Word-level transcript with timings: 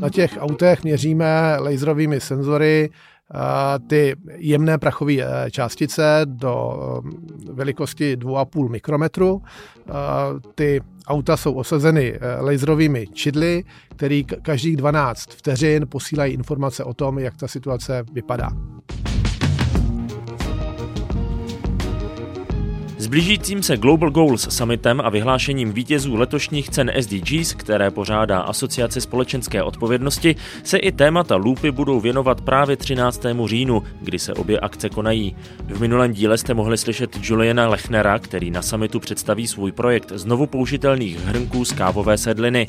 Na 0.00 0.08
těch 0.08 0.36
autech 0.40 0.84
měříme 0.84 1.56
laserovými 1.58 2.20
senzory 2.20 2.90
ty 3.86 4.16
jemné 4.36 4.78
prachové 4.78 5.12
eh, 5.12 5.50
částice 5.50 6.20
do 6.24 6.74
eh, 7.04 7.52
velikosti 7.52 8.16
2,5 8.16 8.68
mikrometru. 8.68 9.42
Ty 10.54 10.80
auta 11.06 11.36
jsou 11.36 11.54
osazeny 11.54 12.14
eh, 12.14 12.40
laserovými 12.40 13.06
čidly, 13.06 13.64
který 13.88 14.24
každých 14.24 14.76
12 14.76 15.30
vteřin 15.30 15.86
posílají 15.88 16.34
informace 16.34 16.84
o 16.84 16.94
tom, 16.94 17.18
jak 17.18 17.36
ta 17.36 17.48
situace 17.48 18.04
vypadá. 18.12 18.50
Blížícím 23.12 23.62
se 23.62 23.76
Global 23.76 24.10
Goals 24.10 24.48
summitem 24.50 25.00
a 25.00 25.10
vyhlášením 25.10 25.72
vítězů 25.72 26.16
letošních 26.16 26.70
cen 26.70 26.92
SDGs, 27.00 27.54
které 27.54 27.90
pořádá 27.90 28.40
Asociace 28.40 29.00
společenské 29.00 29.62
odpovědnosti, 29.62 30.36
se 30.64 30.78
i 30.78 30.92
témata 30.92 31.36
lupy 31.36 31.70
budou 31.70 32.00
věnovat 32.00 32.40
právě 32.40 32.76
13. 32.76 33.22
říjnu, 33.46 33.82
kdy 34.00 34.18
se 34.18 34.34
obě 34.34 34.60
akce 34.60 34.88
konají. 34.88 35.36
V 35.66 35.80
minulém 35.80 36.12
díle 36.12 36.38
jste 36.38 36.54
mohli 36.54 36.78
slyšet 36.78 37.18
Juliana 37.22 37.68
Lechnera, 37.68 38.18
který 38.18 38.50
na 38.50 38.62
summitu 38.62 39.00
představí 39.00 39.46
svůj 39.46 39.72
projekt 39.72 40.12
znovu 40.14 40.46
použitelných 40.46 41.18
hrnků 41.18 41.64
z 41.64 41.72
kávové 41.72 42.18
sedliny. 42.18 42.66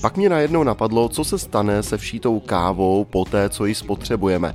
Pak 0.00 0.16
mě 0.16 0.28
najednou 0.28 0.62
napadlo, 0.62 1.08
co 1.08 1.24
se 1.24 1.38
stane 1.38 1.82
se 1.82 1.98
všítou 1.98 2.40
kávou 2.40 3.04
po 3.04 3.24
té, 3.24 3.48
co 3.48 3.66
ji 3.66 3.74
spotřebujeme. 3.74 4.54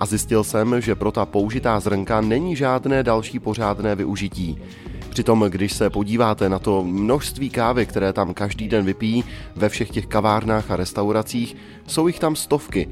A 0.00 0.06
zjistil 0.06 0.44
jsem, 0.44 0.80
že 0.80 0.94
pro 0.94 1.12
ta 1.12 1.26
použitá 1.26 1.80
zrnka 1.80 2.20
není 2.20 2.56
žádné 2.56 3.02
další 3.02 3.38
pořádné 3.38 3.94
využití. 3.94 4.58
Přitom, 5.10 5.44
když 5.48 5.72
se 5.72 5.90
podíváte 5.90 6.48
na 6.48 6.58
to 6.58 6.84
množství 6.84 7.50
kávy, 7.50 7.86
které 7.86 8.12
tam 8.12 8.34
každý 8.34 8.68
den 8.68 8.84
vypijí 8.84 9.24
ve 9.56 9.68
všech 9.68 9.90
těch 9.90 10.06
kavárnách 10.06 10.70
a 10.70 10.76
restauracích, 10.76 11.56
jsou 11.86 12.06
jich 12.06 12.18
tam 12.18 12.36
stovky. 12.36 12.88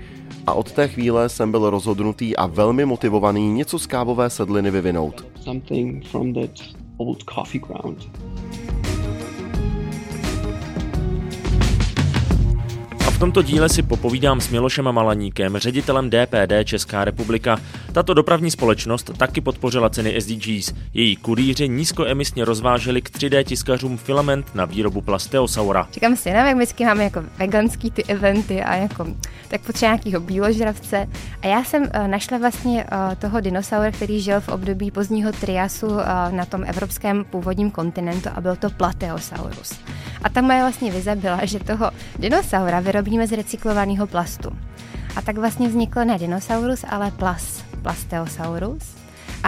A 0.46 0.52
od 0.52 0.72
té 0.72 0.88
chvíle 0.88 1.28
jsem 1.28 1.50
byl 1.50 1.70
rozhodnutý 1.70 2.36
a 2.36 2.46
velmi 2.46 2.84
motivovaný 2.84 3.52
něco 3.52 3.78
z 3.78 3.86
kávové 3.86 4.30
sedliny 4.30 4.70
vyvinout. 4.70 5.26
Something 5.40 6.06
from 6.06 6.34
that 6.34 6.50
old 6.96 7.22
coffee 7.34 7.60
ground. 7.60 8.08
V 13.18 13.20
tomto 13.20 13.42
díle 13.42 13.68
si 13.68 13.82
popovídám 13.82 14.40
s 14.40 14.48
Milošem 14.48 14.92
Malaníkem, 14.92 15.56
ředitelem 15.56 16.10
DPD 16.10 16.52
Česká 16.64 17.04
republika. 17.04 17.58
Tato 17.92 18.14
dopravní 18.14 18.50
společnost 18.50 19.10
taky 19.16 19.40
podpořila 19.40 19.90
ceny 19.90 20.20
SDGs. 20.20 20.72
Její 20.94 21.16
kurýři 21.16 21.68
nízkoemisně 21.68 22.44
rozváželi 22.44 23.02
k 23.02 23.10
3D 23.10 23.44
tiskařům 23.44 23.96
filament 23.96 24.54
na 24.54 24.64
výrobu 24.64 25.00
plasteosaura. 25.00 25.88
Říkám 25.92 26.16
si, 26.16 26.30
nevím, 26.30 26.46
jak 26.46 26.56
vždycky 26.56 26.84
máme 26.84 27.04
jako 27.04 27.24
veganský 27.38 27.90
ty 27.90 28.04
eventy 28.04 28.62
a 28.62 28.74
jako 28.74 29.06
tak 29.48 29.60
potřeba 29.60 29.92
nějakého 29.92 30.20
bíložravce. 30.20 31.08
A 31.42 31.46
já 31.46 31.64
jsem 31.64 31.82
uh, 31.82 32.08
našla 32.08 32.38
vlastně 32.38 32.84
uh, 32.84 33.14
toho 33.14 33.40
dinosaura, 33.40 33.90
který 33.90 34.20
žil 34.20 34.40
v 34.40 34.48
období 34.48 34.90
pozdního 34.90 35.32
triasu 35.32 35.86
uh, 35.86 36.00
na 36.30 36.44
tom 36.44 36.64
evropském 36.66 37.24
původním 37.24 37.70
kontinentu 37.70 38.28
a 38.34 38.40
byl 38.40 38.56
to 38.56 38.70
Plateosaurus. 38.70 39.72
A 40.22 40.28
ta 40.28 40.40
moje 40.40 40.60
vlastně 40.60 40.92
vize 40.92 41.16
byla, 41.16 41.44
že 41.44 41.58
toho 41.58 41.90
dinosaura 42.18 42.80
vyrobíme 42.80 43.26
z 43.26 43.32
recyklovaného 43.32 44.06
plastu. 44.06 44.50
A 45.16 45.22
tak 45.22 45.38
vlastně 45.38 45.68
vznikl 45.68 46.04
ne 46.04 46.18
dinosaurus, 46.18 46.84
ale 46.88 47.10
plas, 47.10 47.64
Plasteosaurus 47.82 48.97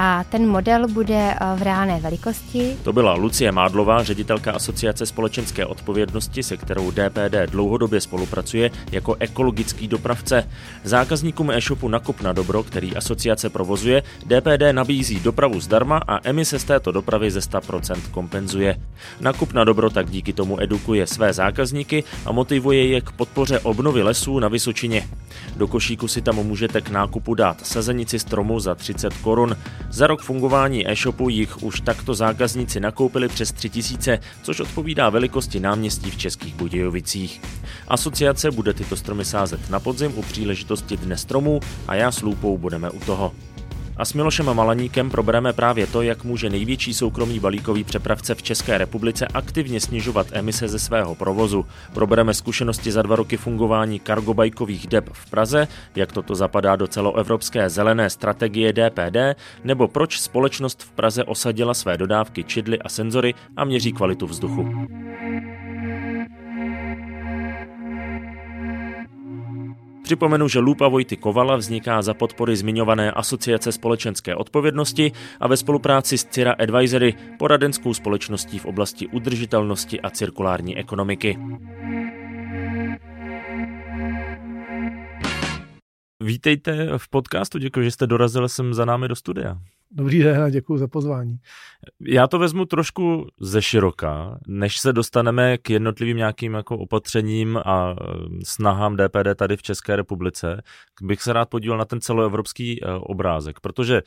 a 0.02 0.24
ten 0.24 0.48
model 0.48 0.88
bude 0.88 1.34
eh, 1.34 1.36
v 1.56 1.62
reálné 1.62 2.00
velikosti. 2.00 2.76
To 2.82 2.92
byla 2.92 3.14
Lucie 3.14 3.52
Mádlová, 3.52 4.02
ředitelka 4.02 4.52
Asociace 4.52 5.06
společenské 5.06 5.66
odpovědnosti, 5.66 6.42
se 6.42 6.56
kterou 6.56 6.90
DPD 6.90 7.50
dlouhodobě 7.50 8.00
spolupracuje 8.00 8.70
jako 8.92 9.16
ekologický 9.18 9.88
dopravce. 9.88 10.48
Zákazníkům 10.84 11.50
e-shopu 11.50 11.88
Nakup 11.88 12.20
na 12.20 12.32
dobro, 12.32 12.62
který 12.62 12.96
asociace 12.96 13.50
provozuje, 13.50 14.02
DPD 14.26 14.62
nabízí 14.72 15.20
dopravu 15.20 15.60
zdarma 15.60 16.00
a 16.08 16.28
emise 16.28 16.58
z 16.58 16.64
této 16.64 16.92
dopravy 16.92 17.30
ze 17.30 17.40
100% 17.40 18.00
kompenzuje. 18.10 18.76
Nakup 19.20 19.52
na 19.52 19.64
dobro 19.64 19.90
tak 19.90 20.10
díky 20.10 20.32
tomu 20.32 20.62
edukuje 20.62 21.06
své 21.06 21.32
zákazníky 21.32 22.04
a 22.26 22.32
motivuje 22.32 22.86
je 22.86 23.00
k 23.00 23.12
podpoře 23.12 23.58
obnovy 23.58 24.02
lesů 24.02 24.38
na 24.38 24.48
Vysočině. 24.48 25.08
Do 25.56 25.68
košíku 25.68 26.08
si 26.08 26.22
tam 26.22 26.36
můžete 26.36 26.80
k 26.80 26.90
nákupu 26.90 27.34
dát 27.34 27.66
sazenici 27.66 28.18
stromu 28.18 28.60
za 28.60 28.74
30 28.74 29.14
korun. 29.14 29.56
Za 29.90 30.06
rok 30.06 30.22
fungování 30.22 30.90
e-shopu 30.90 31.28
jich 31.28 31.62
už 31.62 31.80
takto 31.80 32.14
zákazníci 32.14 32.80
nakoupili 32.80 33.28
přes 33.28 33.52
3000, 33.52 34.18
což 34.42 34.60
odpovídá 34.60 35.10
velikosti 35.10 35.60
náměstí 35.60 36.10
v 36.10 36.16
Českých 36.16 36.54
Budějovicích. 36.54 37.40
Asociace 37.88 38.50
bude 38.50 38.74
tyto 38.74 38.96
stromy 38.96 39.24
sázet 39.24 39.70
na 39.70 39.80
podzim 39.80 40.12
u 40.16 40.22
příležitosti 40.22 40.96
Dne 40.96 41.16
stromů 41.16 41.60
a 41.88 41.94
já 41.94 42.12
s 42.12 42.22
Lůpou 42.22 42.58
budeme 42.58 42.90
u 42.90 43.00
toho. 43.00 43.32
A 44.00 44.04
s 44.04 44.12
Milošem 44.12 44.54
Malaníkem 44.54 45.10
probereme 45.10 45.52
právě 45.52 45.86
to, 45.86 46.02
jak 46.02 46.24
může 46.24 46.50
největší 46.50 46.94
soukromý 46.94 47.40
balíkový 47.40 47.84
přepravce 47.84 48.34
v 48.34 48.42
České 48.42 48.78
republice 48.78 49.26
aktivně 49.26 49.80
snižovat 49.80 50.26
emise 50.32 50.68
ze 50.68 50.78
svého 50.78 51.14
provozu. 51.14 51.66
Probereme 51.94 52.34
zkušenosti 52.34 52.92
za 52.92 53.02
dva 53.02 53.16
roky 53.16 53.36
fungování 53.36 54.00
kargobajkových 54.00 54.86
dep 54.86 55.10
v 55.12 55.30
Praze, 55.30 55.68
jak 55.96 56.12
toto 56.12 56.34
zapadá 56.34 56.76
do 56.76 56.86
celoevropské 56.86 57.70
zelené 57.70 58.10
strategie 58.10 58.72
DPD, 58.72 59.40
nebo 59.64 59.88
proč 59.88 60.20
společnost 60.20 60.82
v 60.82 60.92
Praze 60.92 61.24
osadila 61.24 61.74
své 61.74 61.96
dodávky 61.96 62.44
čidly 62.44 62.78
a 62.78 62.88
senzory 62.88 63.34
a 63.56 63.64
měří 63.64 63.92
kvalitu 63.92 64.26
vzduchu. 64.26 64.68
Připomenu, 70.10 70.48
že 70.48 70.58
Lupa 70.58 70.88
Vojty 70.88 71.16
Kovala 71.16 71.56
vzniká 71.56 72.02
za 72.02 72.14
podpory 72.14 72.56
zmiňované 72.56 73.12
Asociace 73.12 73.72
společenské 73.72 74.34
odpovědnosti 74.34 75.12
a 75.40 75.48
ve 75.48 75.56
spolupráci 75.56 76.18
s 76.18 76.24
Cira 76.24 76.52
Advisory, 76.52 77.14
poradenskou 77.38 77.94
společností 77.94 78.58
v 78.58 78.64
oblasti 78.64 79.06
udržitelnosti 79.06 80.00
a 80.00 80.10
cirkulární 80.10 80.78
ekonomiky. 80.78 81.38
Vítejte 86.20 86.98
v 86.98 87.08
podcastu, 87.08 87.58
děkuji, 87.58 87.82
že 87.82 87.90
jste 87.90 88.06
dorazil 88.06 88.48
sem 88.48 88.74
za 88.74 88.84
námi 88.84 89.08
do 89.08 89.16
studia. 89.16 89.58
Dobrý 89.92 90.22
den 90.22 90.42
a 90.42 90.50
děkuji 90.50 90.78
za 90.78 90.88
pozvání. 90.88 91.38
Já 92.00 92.26
to 92.26 92.38
vezmu 92.38 92.64
trošku 92.64 93.26
ze 93.40 93.62
široka, 93.62 94.38
než 94.46 94.78
se 94.78 94.92
dostaneme 94.92 95.58
k 95.58 95.70
jednotlivým 95.70 96.16
nějakým 96.16 96.54
jako 96.54 96.78
opatřením 96.78 97.58
a 97.64 97.94
eh, 98.00 98.04
snahám 98.44 98.96
DPD 98.96 99.36
tady 99.36 99.56
v 99.56 99.62
České 99.62 99.96
republice, 99.96 100.62
bych 101.02 101.22
se 101.22 101.32
rád 101.32 101.48
podíval 101.48 101.78
na 101.78 101.84
ten 101.84 102.00
celoevropský 102.00 102.84
eh, 102.84 102.86
obrázek, 102.92 103.60
protože 103.60 104.02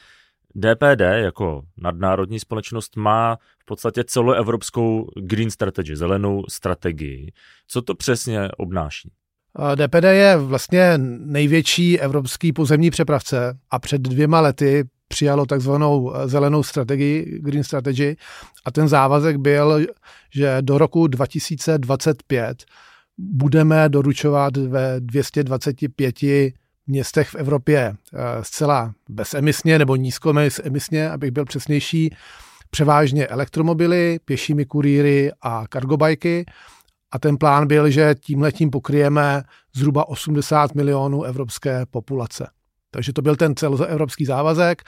DPD 0.55 1.01
jako 1.13 1.61
nadnárodní 1.77 2.39
společnost 2.39 2.95
má 2.95 3.37
v 3.61 3.65
podstatě 3.65 4.03
celoevropskou 4.03 5.09
green 5.15 5.51
strategy, 5.51 5.95
zelenou 5.95 6.43
strategii. 6.49 7.31
Co 7.67 7.81
to 7.81 7.95
přesně 7.95 8.49
obnáší? 8.57 9.11
DPD 9.75 10.03
je 10.03 10.37
vlastně 10.37 10.93
největší 10.97 11.99
evropský 11.99 12.53
pozemní 12.53 12.91
přepravce 12.91 13.57
a 13.71 13.79
před 13.79 14.01
dvěma 14.01 14.41
lety 14.41 14.83
přijalo 15.13 15.45
takzvanou 15.45 16.13
eh, 16.15 16.27
zelenou 16.27 16.63
strategii, 16.63 17.39
Green 17.41 17.63
Strategy, 17.63 18.15
a 18.65 18.71
ten 18.71 18.87
závazek 18.87 19.37
byl, 19.37 19.85
že 20.33 20.57
do 20.61 20.77
roku 20.77 21.07
2025 21.07 22.63
budeme 23.17 23.89
doručovat 23.89 24.57
ve 24.57 24.95
225 24.99 26.15
městech 26.87 27.29
v 27.29 27.35
Evropě 27.35 27.79
eh, 27.79 28.17
zcela 28.41 28.93
bezemisně 29.09 29.79
nebo 29.79 29.95
nízkoemisně, 29.95 31.09
abych 31.09 31.31
byl 31.31 31.45
přesnější, 31.45 32.15
převážně 32.69 33.27
elektromobily, 33.27 34.19
pěšími 34.25 34.65
kurýry 34.65 35.31
a 35.41 35.67
kargobajky. 35.69 36.45
A 37.11 37.19
ten 37.19 37.37
plán 37.37 37.67
byl, 37.67 37.89
že 37.89 38.15
tímhletím 38.19 38.69
pokryjeme 38.69 39.43
zhruba 39.75 40.07
80 40.07 40.75
milionů 40.75 41.23
evropské 41.23 41.85
populace. 41.85 42.47
Takže 42.93 43.13
to 43.13 43.21
byl 43.21 43.35
ten 43.35 43.55
celoevropský 43.55 44.25
závazek. 44.25 44.81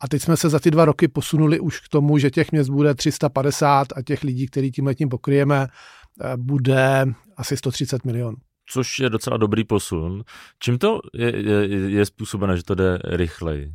A 0.00 0.08
teď 0.08 0.22
jsme 0.22 0.36
se 0.36 0.48
za 0.48 0.58
ty 0.58 0.70
dva 0.70 0.84
roky 0.84 1.08
posunuli 1.08 1.60
už 1.60 1.80
k 1.80 1.88
tomu, 1.88 2.18
že 2.18 2.30
těch 2.30 2.52
měst 2.52 2.68
bude 2.68 2.94
350 2.94 3.86
a 3.96 4.02
těch 4.02 4.22
lidí, 4.22 4.46
který 4.46 4.70
tím 4.70 4.86
letím 4.86 5.08
pokryjeme, 5.08 5.66
eh, 6.20 6.36
bude 6.36 7.06
asi 7.36 7.56
130 7.56 8.04
milionů. 8.04 8.36
Což 8.66 8.98
je 8.98 9.10
docela 9.10 9.36
dobrý 9.36 9.64
posun. 9.64 10.22
Čím 10.58 10.78
to 10.78 11.00
je, 11.14 11.36
je, 11.36 11.90
je 11.90 12.06
způsobené, 12.06 12.56
že 12.56 12.62
to 12.62 12.74
jde 12.74 12.98
rychleji? 13.04 13.72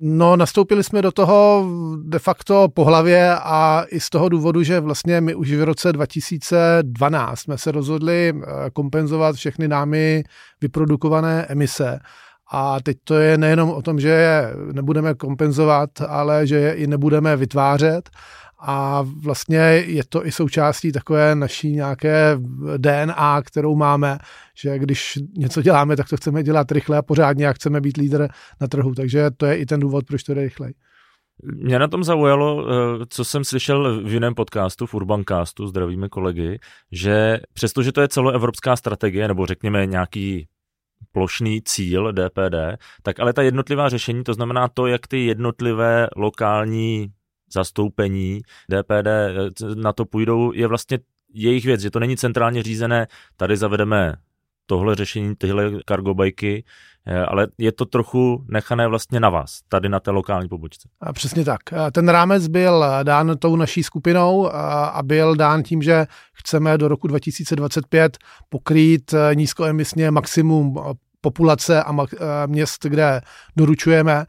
No, 0.00 0.36
nastoupili 0.36 0.84
jsme 0.84 1.02
do 1.02 1.12
toho 1.12 1.66
de 2.02 2.18
facto 2.18 2.68
po 2.68 2.84
hlavě 2.84 3.34
a 3.34 3.84
i 3.88 4.00
z 4.00 4.10
toho 4.10 4.28
důvodu, 4.28 4.62
že 4.62 4.80
vlastně 4.80 5.20
my 5.20 5.34
už 5.34 5.52
v 5.52 5.62
roce 5.62 5.92
2012 5.92 7.40
jsme 7.40 7.58
se 7.58 7.72
rozhodli 7.72 8.32
eh, 8.34 8.70
kompenzovat 8.70 9.36
všechny 9.36 9.68
námi 9.68 10.24
vyprodukované 10.60 11.46
emise 11.48 12.00
a 12.50 12.80
teď 12.80 12.96
to 13.04 13.14
je 13.14 13.38
nejenom 13.38 13.70
o 13.70 13.82
tom, 13.82 14.00
že 14.00 14.08
je 14.08 14.52
nebudeme 14.72 15.14
kompenzovat, 15.14 15.90
ale 16.08 16.46
že 16.46 16.56
je 16.56 16.74
i 16.74 16.86
nebudeme 16.86 17.36
vytvářet. 17.36 18.10
a 18.60 19.02
vlastně 19.22 19.58
je 19.86 20.02
to 20.08 20.26
i 20.26 20.32
součástí 20.32 20.92
takové 20.92 21.34
naší 21.34 21.72
nějaké 21.72 22.38
DNA, 22.76 23.42
kterou 23.42 23.76
máme, 23.76 24.18
že 24.54 24.78
když 24.78 25.18
něco 25.36 25.62
děláme, 25.62 25.96
tak 25.96 26.08
to 26.08 26.16
chceme 26.16 26.42
dělat 26.42 26.72
rychle 26.72 26.98
a 26.98 27.02
pořádně 27.02 27.48
a 27.48 27.52
chceme 27.52 27.80
být 27.80 27.96
lídr 27.96 28.28
na 28.60 28.68
trhu, 28.68 28.94
takže 28.94 29.30
to 29.36 29.46
je 29.46 29.56
i 29.56 29.66
ten 29.66 29.80
důvod, 29.80 30.04
proč 30.06 30.22
to 30.22 30.34
jde 30.34 30.42
rychleji. 30.42 30.74
Mě 31.42 31.78
na 31.78 31.88
tom 31.88 32.04
zaujalo, 32.04 32.66
eh, 32.68 33.04
co 33.08 33.24
jsem 33.24 33.44
slyšel 33.44 34.02
v 34.02 34.12
jiném 34.12 34.34
podcastu, 34.34 34.86
v 34.86 34.94
Urbancastu, 34.94 35.66
zdravíme 35.66 36.08
kolegy, 36.08 36.58
že 36.92 37.40
přestože 37.52 37.92
to 37.92 38.00
je 38.00 38.08
celoevropská 38.08 38.76
strategie, 38.76 39.28
nebo 39.28 39.46
řekněme 39.46 39.86
nějaký 39.86 40.46
plošný 41.12 41.62
cíl 41.62 42.12
DPD, 42.12 42.54
tak 43.02 43.20
ale 43.20 43.32
ta 43.32 43.42
jednotlivá 43.42 43.88
řešení, 43.88 44.24
to 44.24 44.34
znamená 44.34 44.68
to, 44.68 44.86
jak 44.86 45.06
ty 45.06 45.26
jednotlivé 45.26 46.08
lokální 46.16 47.12
zastoupení 47.52 48.40
DPD 48.70 49.06
eh, 49.06 49.74
na 49.74 49.92
to 49.92 50.04
půjdou, 50.04 50.52
je 50.52 50.66
vlastně 50.66 50.98
jejich 51.34 51.64
věc, 51.64 51.80
že 51.80 51.90
to 51.90 52.00
není 52.00 52.16
centrálně 52.16 52.62
řízené, 52.62 53.06
tady 53.36 53.56
zavedeme 53.56 54.14
tohle 54.68 54.94
řešení, 54.94 55.36
tyhle 55.36 55.70
kargobajky, 55.84 56.64
eh, 57.06 57.18
ale 57.18 57.46
je 57.58 57.72
to 57.72 57.84
trochu 57.84 58.44
nechané 58.48 58.88
vlastně 58.88 59.20
na 59.20 59.30
vás, 59.30 59.60
tady 59.68 59.88
na 59.88 60.00
té 60.00 60.10
lokální 60.10 60.48
pobočce. 60.48 60.88
Přesně 61.12 61.44
tak. 61.44 61.60
Ten 61.92 62.08
rámec 62.08 62.48
byl 62.48 62.84
dán 63.02 63.36
tou 63.38 63.56
naší 63.56 63.82
skupinou 63.82 64.52
a 64.54 65.00
byl 65.02 65.36
dán 65.36 65.62
tím, 65.62 65.82
že 65.82 66.06
chceme 66.32 66.78
do 66.78 66.88
roku 66.88 67.06
2025 67.06 68.18
pokrýt 68.48 69.14
eh, 69.14 69.34
nízkoemisně 69.34 70.10
maximum 70.10 70.76
populace 71.20 71.82
a 71.82 72.46
měst, 72.46 72.84
kde 72.84 73.20
doručujeme. 73.56 74.26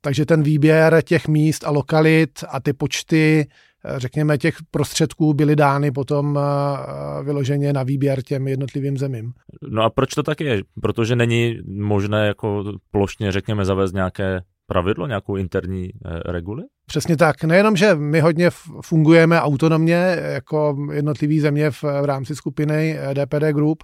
Takže 0.00 0.26
ten 0.26 0.42
výběr 0.42 1.02
těch 1.02 1.28
míst 1.28 1.64
a 1.64 1.70
lokalit 1.70 2.44
a 2.48 2.60
ty 2.60 2.72
počty 2.72 3.46
eh, 3.46 3.69
řekněme, 3.96 4.38
těch 4.38 4.56
prostředků 4.70 5.34
byly 5.34 5.56
dány 5.56 5.90
potom 5.90 6.38
eh, 6.38 7.24
vyloženě 7.24 7.72
na 7.72 7.82
výběr 7.82 8.22
těm 8.22 8.48
jednotlivým 8.48 8.98
zemím. 8.98 9.32
No 9.70 9.82
a 9.82 9.90
proč 9.90 10.14
to 10.14 10.22
tak 10.22 10.40
je? 10.40 10.62
Protože 10.82 11.16
není 11.16 11.58
možné 11.66 12.26
jako 12.26 12.64
plošně, 12.90 13.32
řekněme, 13.32 13.64
zavést 13.64 13.92
nějaké 13.92 14.40
pravidlo, 14.66 15.06
nějakou 15.06 15.36
interní 15.36 15.88
eh, 15.88 16.32
reguli? 16.32 16.62
Přesně 16.86 17.16
tak. 17.16 17.44
Nejenom, 17.44 17.76
že 17.76 17.94
my 17.94 18.20
hodně 18.20 18.50
fungujeme 18.84 19.40
autonomně 19.40 20.16
jako 20.18 20.76
jednotlivý 20.92 21.40
země 21.40 21.70
v, 21.70 21.82
v 21.82 22.04
rámci 22.04 22.36
skupiny 22.36 22.98
DPD 23.14 23.42
Group, 23.52 23.82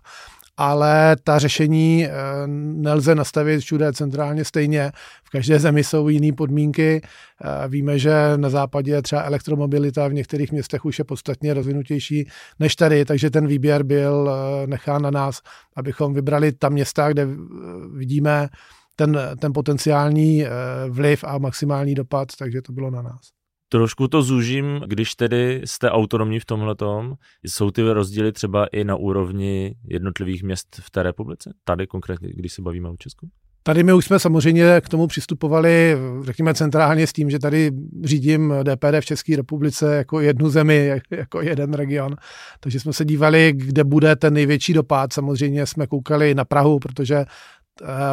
ale 0.57 1.17
ta 1.25 1.39
řešení 1.39 2.07
eh, 2.07 2.11
nelze 2.47 3.15
nastavit 3.15 3.61
všude 3.61 3.93
centrálně 3.93 4.45
stejně. 4.45 4.93
V 5.25 5.31
každé 5.31 5.59
zemi 5.59 5.85
jsou 5.85 6.09
jiné 6.09 6.33
podmínky. 6.33 7.01
Eh, 7.05 7.69
víme, 7.69 7.99
že 7.99 8.13
na 8.37 8.51
západě 8.51 9.03
třeba 9.03 9.23
elektromobilita 9.23 10.09
v 10.09 10.13
některých 10.13 10.53
městech 10.53 10.85
už 10.85 10.99
je 10.99 11.05
podstatně 11.05 11.55
rozvinutější 11.55 12.29
než 12.59 12.77
tady, 12.77 13.05
takže 13.05 13.31
ten 13.31 13.47
výběr 13.47 13.83
byl 13.83 14.31
eh, 14.31 14.67
nechán 14.67 15.03
na 15.03 15.11
nás, 15.11 15.41
abychom 15.77 16.15
vybrali 16.15 16.53
ta 16.53 16.69
města, 16.69 17.13
kde 17.13 17.29
vidíme 17.95 18.49
ten, 18.97 19.19
ten 19.41 19.53
potenciální 19.53 20.45
vliv 20.89 21.25
a 21.25 21.39
maximální 21.39 21.95
dopad, 21.95 22.29
takže 22.39 22.63
to 22.63 22.73
bylo 22.73 22.91
na 22.91 23.03
nás. 23.03 23.21
Trošku 23.69 24.09
to 24.09 24.23
zúžím, 24.23 24.81
když 24.87 25.15
tedy 25.15 25.63
jste 25.65 25.91
autonomní 25.91 26.41
v 26.41 26.45
tomhletom. 26.45 27.15
Jsou 27.45 27.71
ty 27.71 27.83
rozdíly 27.83 28.33
třeba 28.33 28.67
i 28.67 28.85
na 28.85 28.97
úrovni 28.97 29.75
jednotlivých 29.89 30.43
měst 30.43 30.77
v 30.81 30.91
té 30.91 31.03
republice? 31.03 31.55
Tady 31.65 31.87
konkrétně, 31.87 32.29
když 32.35 32.53
se 32.53 32.63
bavíme 32.63 32.89
o 32.89 32.97
Česku? 32.99 33.29
Tady 33.63 33.83
my 33.83 33.93
už 33.93 34.05
jsme 34.05 34.19
samozřejmě 34.19 34.81
k 34.81 34.89
tomu 34.89 35.07
přistupovali, 35.07 35.97
řekněme, 36.23 36.55
centrálně 36.55 37.07
s 37.07 37.13
tím, 37.13 37.31
že 37.31 37.39
tady 37.39 37.71
řídím 38.05 38.55
DPD 38.63 39.01
v 39.01 39.05
České 39.05 39.37
republice 39.37 39.97
jako 39.97 40.21
jednu 40.21 40.49
zemi, 40.49 41.01
jako 41.11 41.41
jeden 41.41 41.75
region. 41.75 42.17
Takže 42.61 42.81
jsme 42.81 42.93
se 42.93 43.05
dívali, 43.05 43.53
kde 43.57 43.85
bude 43.85 44.17
ten 44.17 44.35
největší 44.35 44.73
dopad. 44.73 45.13
Samozřejmě 45.13 45.67
jsme 45.67 45.87
koukali 45.87 46.35
na 46.35 46.45
Prahu, 46.45 46.79
protože 46.79 47.25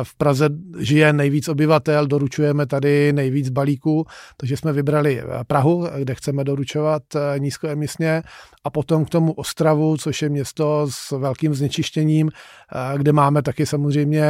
v 0.03 0.15
Praze 0.17 0.49
žije 0.79 1.13
nejvíc 1.13 1.47
obyvatel, 1.47 2.07
doručujeme 2.07 2.65
tady 2.65 3.13
nejvíc 3.13 3.49
balíků, 3.49 4.05
takže 4.37 4.57
jsme 4.57 4.73
vybrali 4.73 5.21
eh, 5.21 5.25
Prahu, 5.47 5.87
kde 5.99 6.15
chceme 6.15 6.43
doručovat 6.43 7.03
eh, 7.15 7.39
nízkoemisně 7.39 8.21
a 8.63 8.69
potom 8.69 9.05
k 9.05 9.09
tomu 9.09 9.31
Ostravu, 9.31 9.97
což 9.97 10.21
je 10.21 10.29
město 10.29 10.87
s 10.89 11.11
velkým 11.11 11.53
znečištěním, 11.53 12.29
eh, 12.31 12.97
kde 12.97 13.11
máme 13.11 13.41
taky 13.41 13.65
samozřejmě 13.65 14.23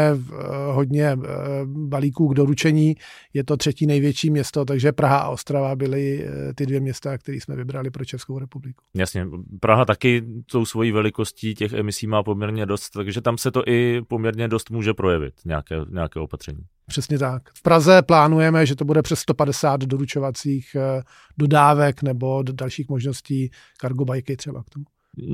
hodně 0.72 1.18
balíků 1.66 2.28
k 2.28 2.36
doručení. 2.36 2.96
Je 3.34 3.44
to 3.44 3.58
třetí 3.58 3.88
největší 3.88 4.30
město, 4.30 4.66
takže 4.66 4.92
Praha 4.92 5.18
a 5.18 5.30
Ostrava 5.30 5.76
byly 5.76 6.28
ty 6.56 6.66
dvě 6.66 6.80
města, 6.80 7.18
které 7.18 7.38
jsme 7.38 7.56
vybrali 7.56 7.90
pro 7.90 8.06
Českou 8.06 8.40
republiku. 8.40 8.84
Jasně, 8.96 9.28
Praha 9.60 9.86
taky 9.86 10.24
tou 10.52 10.66
svojí 10.66 10.92
velikostí 10.92 11.56
těch 11.56 11.74
emisí 11.74 12.08
má 12.08 12.24
poměrně 12.24 12.66
dost, 12.66 12.90
takže 12.90 13.22
tam 13.22 13.38
se 13.38 13.52
to 13.52 13.64
i 13.68 14.02
poměrně 14.08 14.48
dost 14.48 14.70
může 14.70 14.94
projevit 14.94 15.23
projevit 15.24 15.46
nějaké, 15.46 15.76
nějaké 15.90 16.20
opatření. 16.20 16.60
Přesně 16.88 17.20
tak. 17.20 17.50
V 17.54 17.62
Praze 17.62 18.02
plánujeme, 18.02 18.66
že 18.66 18.76
to 18.76 18.86
bude 18.86 19.02
přes 19.02 19.20
150 19.20 19.82
doručovacích 19.82 20.76
eh, 20.76 21.04
dodávek 21.38 22.04
nebo 22.04 22.44
dalších 22.44 22.90
možností 22.90 23.52
kargobajky 23.78 24.38
třeba 24.38 24.64
k 24.64 24.70
tomu. 24.70 24.86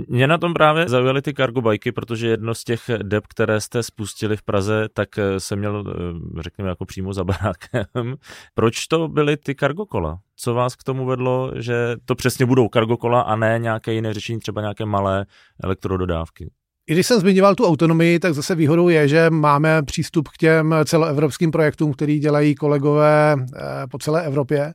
Mě 0.07 0.27
na 0.27 0.37
tom 0.37 0.53
právě 0.53 0.89
zaujaly 0.89 1.21
ty 1.21 1.33
kargobajky, 1.33 1.91
protože 1.91 2.27
jedno 2.27 2.55
z 2.55 2.63
těch 2.63 2.81
deb, 3.03 3.27
které 3.27 3.61
jste 3.61 3.83
spustili 3.83 4.37
v 4.37 4.43
Praze, 4.43 4.89
tak 4.93 5.17
eh, 5.17 5.39
se 5.39 5.55
měl, 5.55 5.83
eh, 5.87 6.41
řekněme, 6.41 6.69
jako 6.69 6.85
přímo 6.85 7.13
za 7.13 7.23
barákem. 7.23 7.85
Proč 8.53 8.87
to 8.87 9.07
byly 9.07 9.37
ty 9.37 9.55
kargokola? 9.55 10.19
Co 10.35 10.53
vás 10.53 10.75
k 10.75 10.83
tomu 10.83 11.05
vedlo, 11.05 11.51
že 11.55 11.95
to 12.05 12.15
přesně 12.15 12.45
budou 12.45 12.67
kargokola 12.69 13.21
a 13.21 13.35
ne 13.35 13.59
nějaké 13.59 13.93
jiné 13.93 14.13
řešení, 14.13 14.39
třeba 14.39 14.61
nějaké 14.61 14.85
malé 14.85 15.25
elektrododávky? 15.63 16.49
I 16.89 16.93
když 16.93 17.07
jsem 17.07 17.19
zmiňoval 17.19 17.55
tu 17.55 17.67
autonomii, 17.67 18.19
tak 18.19 18.33
zase 18.33 18.55
výhodou 18.55 18.89
je, 18.89 19.07
že 19.07 19.29
máme 19.29 19.83
přístup 19.83 20.27
k 20.27 20.37
těm 20.37 20.75
celoevropským 20.85 21.51
projektům, 21.51 21.93
který 21.93 22.19
dělají 22.19 22.55
kolegové 22.55 23.35
eh, 23.39 23.59
po 23.91 23.97
celé 23.97 24.23
Evropě. 24.23 24.73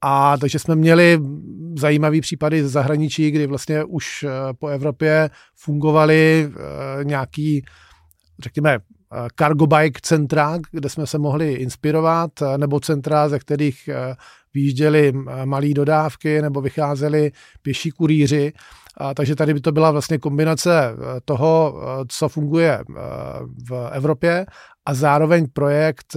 A 0.00 0.36
takže 0.36 0.58
jsme 0.58 0.76
měli 0.76 1.20
zajímavý 1.78 2.20
případy 2.20 2.64
z 2.64 2.70
zahraničí, 2.70 3.30
kdy 3.30 3.46
vlastně 3.46 3.84
už 3.84 4.22
eh, 4.22 4.30
po 4.58 4.68
Evropě 4.68 5.30
fungovaly 5.56 6.50
eh, 6.50 7.04
nějaký, 7.04 7.64
řekněme, 8.42 8.78
cargo 9.38 9.66
bike 9.66 10.00
centra, 10.02 10.58
kde 10.70 10.88
jsme 10.88 11.06
se 11.06 11.18
mohli 11.18 11.52
inspirovat, 11.52 12.30
nebo 12.56 12.80
centra, 12.80 13.28
ze 13.28 13.38
kterých 13.38 13.88
výjížděly 14.54 15.12
malé 15.44 15.68
dodávky 15.68 16.42
nebo 16.42 16.60
vycházeli 16.60 17.32
pěší 17.62 17.90
kurýři. 17.90 18.52
A, 18.98 19.14
takže 19.14 19.36
tady 19.36 19.54
by 19.54 19.60
to 19.60 19.72
byla 19.72 19.90
vlastně 19.90 20.18
kombinace 20.18 20.90
eh, 20.90 21.20
toho, 21.24 21.80
eh, 21.82 22.04
co 22.08 22.28
funguje 22.28 22.78
eh, 22.78 22.94
v 23.70 23.88
Evropě 23.92 24.46
a 24.86 24.94
zároveň 24.94 25.46
projekt, 25.52 26.16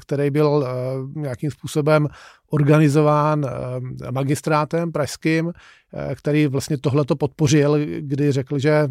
který 0.00 0.30
byl 0.30 0.66
nějakým 1.14 1.50
způsobem 1.50 2.08
organizován 2.50 3.46
magistrátem 4.10 4.92
pražským, 4.92 5.52
který 6.14 6.46
vlastně 6.46 6.78
tohleto 6.78 7.16
podpořil, 7.16 7.78
kdy 8.00 8.32
řekl, 8.32 8.58
že 8.58 8.88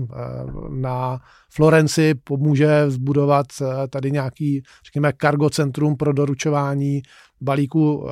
na 0.69 1.19
Florenci 1.53 2.13
pomůže 2.23 2.91
zbudovat 2.91 3.45
tady 3.89 4.11
nějaký, 4.11 4.63
řekněme, 4.85 5.11
cargo 5.21 5.49
centrum 5.49 5.97
pro 5.97 6.13
doručování 6.13 7.01
balíků 7.41 8.07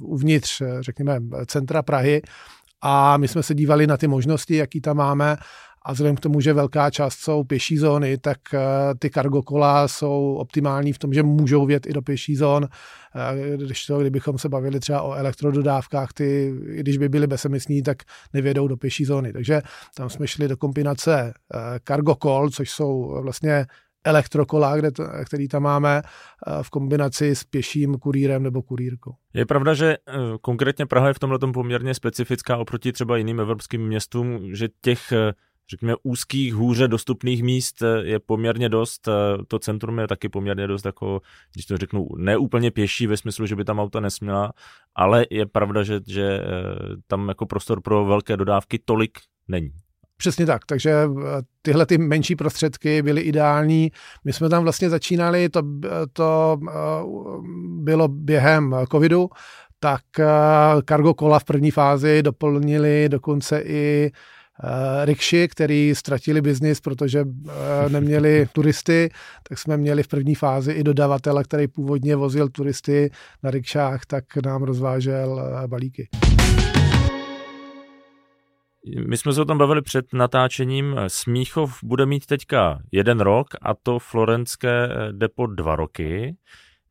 uvnitř, 0.00 0.62
řekněme, 0.80 1.18
centra 1.46 1.82
Prahy 1.82 2.22
a 2.88 3.16
my 3.16 3.28
jsme 3.28 3.42
se 3.42 3.54
dívali 3.54 3.86
na 3.86 3.96
ty 3.96 4.06
možnosti, 4.06 4.56
jaký 4.56 4.80
tam 4.80 4.96
máme 4.96 5.36
a 5.82 5.92
vzhledem 5.92 6.16
k 6.16 6.20
tomu, 6.20 6.40
že 6.40 6.52
velká 6.52 6.90
část 6.90 7.14
jsou 7.14 7.44
pěší 7.44 7.78
zóny, 7.78 8.18
tak 8.18 8.38
eh, 8.54 8.58
ty 8.98 9.10
cargo 9.10 9.42
kola 9.42 9.88
jsou 9.88 10.34
optimální 10.34 10.92
v 10.92 10.98
tom, 10.98 11.14
že 11.14 11.22
můžou 11.22 11.66
vjet 11.66 11.86
i 11.86 11.92
do 11.92 12.02
pěší 12.02 12.36
zón. 12.36 12.68
Eh, 13.14 13.56
když 13.56 13.86
to, 13.86 13.98
kdybychom 13.98 14.38
se 14.38 14.48
bavili 14.48 14.80
třeba 14.80 15.02
o 15.02 15.14
elektrododávkách, 15.14 16.12
ty, 16.12 16.54
i 16.70 16.80
když 16.80 16.98
by 16.98 17.08
byly 17.08 17.26
bezemisní, 17.26 17.82
tak 17.82 17.96
nevědou 18.32 18.68
do 18.68 18.76
pěší 18.76 19.04
zóny. 19.04 19.32
Takže 19.32 19.62
tam 19.96 20.10
jsme 20.10 20.26
šli 20.26 20.48
do 20.48 20.56
kombinace 20.56 21.34
eh, 21.54 21.58
cargo 21.84 22.14
kol, 22.14 22.50
což 22.50 22.70
jsou 22.70 23.20
vlastně 23.22 23.66
elektrokola, 24.06 24.76
kde 24.76 24.90
to, 24.90 25.04
který 25.26 25.48
tam 25.48 25.62
máme 25.62 26.02
eh, 26.02 26.62
v 26.62 26.70
kombinaci 26.70 27.36
s 27.36 27.44
pěším 27.44 27.94
kurýrem 27.94 28.42
nebo 28.42 28.62
kurýrkou. 28.62 29.14
Je 29.34 29.46
pravda, 29.46 29.74
že 29.74 29.96
eh, 29.96 30.12
konkrétně 30.40 30.86
Praha 30.86 31.08
je 31.08 31.14
v 31.14 31.18
tomhle 31.18 31.38
poměrně 31.54 31.94
specifická 31.94 32.56
oproti 32.56 32.92
třeba 32.92 33.16
jiným 33.16 33.40
evropským 33.40 33.86
městům, 33.86 34.54
že 34.54 34.68
těch 34.80 35.12
eh, 35.12 35.32
řekněme, 35.70 35.94
úzkých, 36.02 36.54
hůře 36.54 36.88
dostupných 36.88 37.42
míst 37.42 37.82
je 38.02 38.18
poměrně 38.18 38.68
dost. 38.68 39.08
To 39.48 39.58
centrum 39.58 39.98
je 39.98 40.08
taky 40.08 40.28
poměrně 40.28 40.66
dost, 40.66 40.86
jako, 40.86 41.20
když 41.52 41.66
to 41.66 41.76
řeknu, 41.76 42.08
neúplně 42.16 42.70
pěší 42.70 43.06
ve 43.06 43.16
smyslu, 43.16 43.46
že 43.46 43.56
by 43.56 43.64
tam 43.64 43.78
auta 43.78 44.00
nesměla, 44.00 44.52
ale 44.94 45.26
je 45.30 45.46
pravda, 45.46 45.82
že, 45.82 46.00
že 46.06 46.40
tam 47.06 47.28
jako 47.28 47.46
prostor 47.46 47.80
pro 47.80 48.04
velké 48.04 48.36
dodávky 48.36 48.78
tolik 48.78 49.18
není. 49.48 49.72
Přesně 50.16 50.46
tak, 50.46 50.66
takže 50.66 50.90
eh, 50.90 51.42
tyhle 51.62 51.86
ty 51.86 51.98
menší 51.98 52.36
prostředky 52.36 53.02
byly 53.02 53.20
ideální. 53.20 53.92
My 54.24 54.32
jsme 54.32 54.48
tam 54.48 54.62
vlastně 54.62 54.90
začínali, 54.90 55.48
to, 55.48 55.62
to 56.12 56.58
eh, 56.68 56.72
bylo 57.78 58.08
během 58.08 58.76
covidu, 58.92 59.28
tak 59.80 60.00
cargo 60.88 61.14
kola 61.14 61.38
v 61.38 61.44
první 61.44 61.70
fázi 61.70 62.22
doplnili 62.22 63.08
dokonce 63.08 63.60
i 63.60 64.10
rikši, 65.04 65.48
který 65.48 65.94
ztratili 65.94 66.40
biznis, 66.40 66.80
protože 66.80 67.24
neměli 67.88 68.48
turisty, 68.52 69.10
tak 69.48 69.58
jsme 69.58 69.76
měli 69.76 70.02
v 70.02 70.08
první 70.08 70.34
fázi 70.34 70.72
i 70.72 70.84
dodavatele, 70.84 71.44
který 71.44 71.68
původně 71.68 72.16
vozil 72.16 72.48
turisty 72.48 73.10
na 73.42 73.50
rikšách, 73.50 74.06
tak 74.06 74.24
nám 74.44 74.62
rozvážel 74.62 75.40
balíky. 75.66 76.08
My 79.06 79.16
jsme 79.16 79.32
se 79.32 79.40
o 79.40 79.44
tom 79.44 79.58
bavili 79.58 79.82
před 79.82 80.12
natáčením. 80.12 80.96
Smíchov 81.06 81.78
bude 81.82 82.06
mít 82.06 82.26
teďka 82.26 82.78
jeden 82.92 83.20
rok 83.20 83.46
a 83.62 83.74
to 83.74 83.98
florenské 83.98 84.88
depo 85.12 85.46
dva 85.46 85.76
roky. 85.76 86.36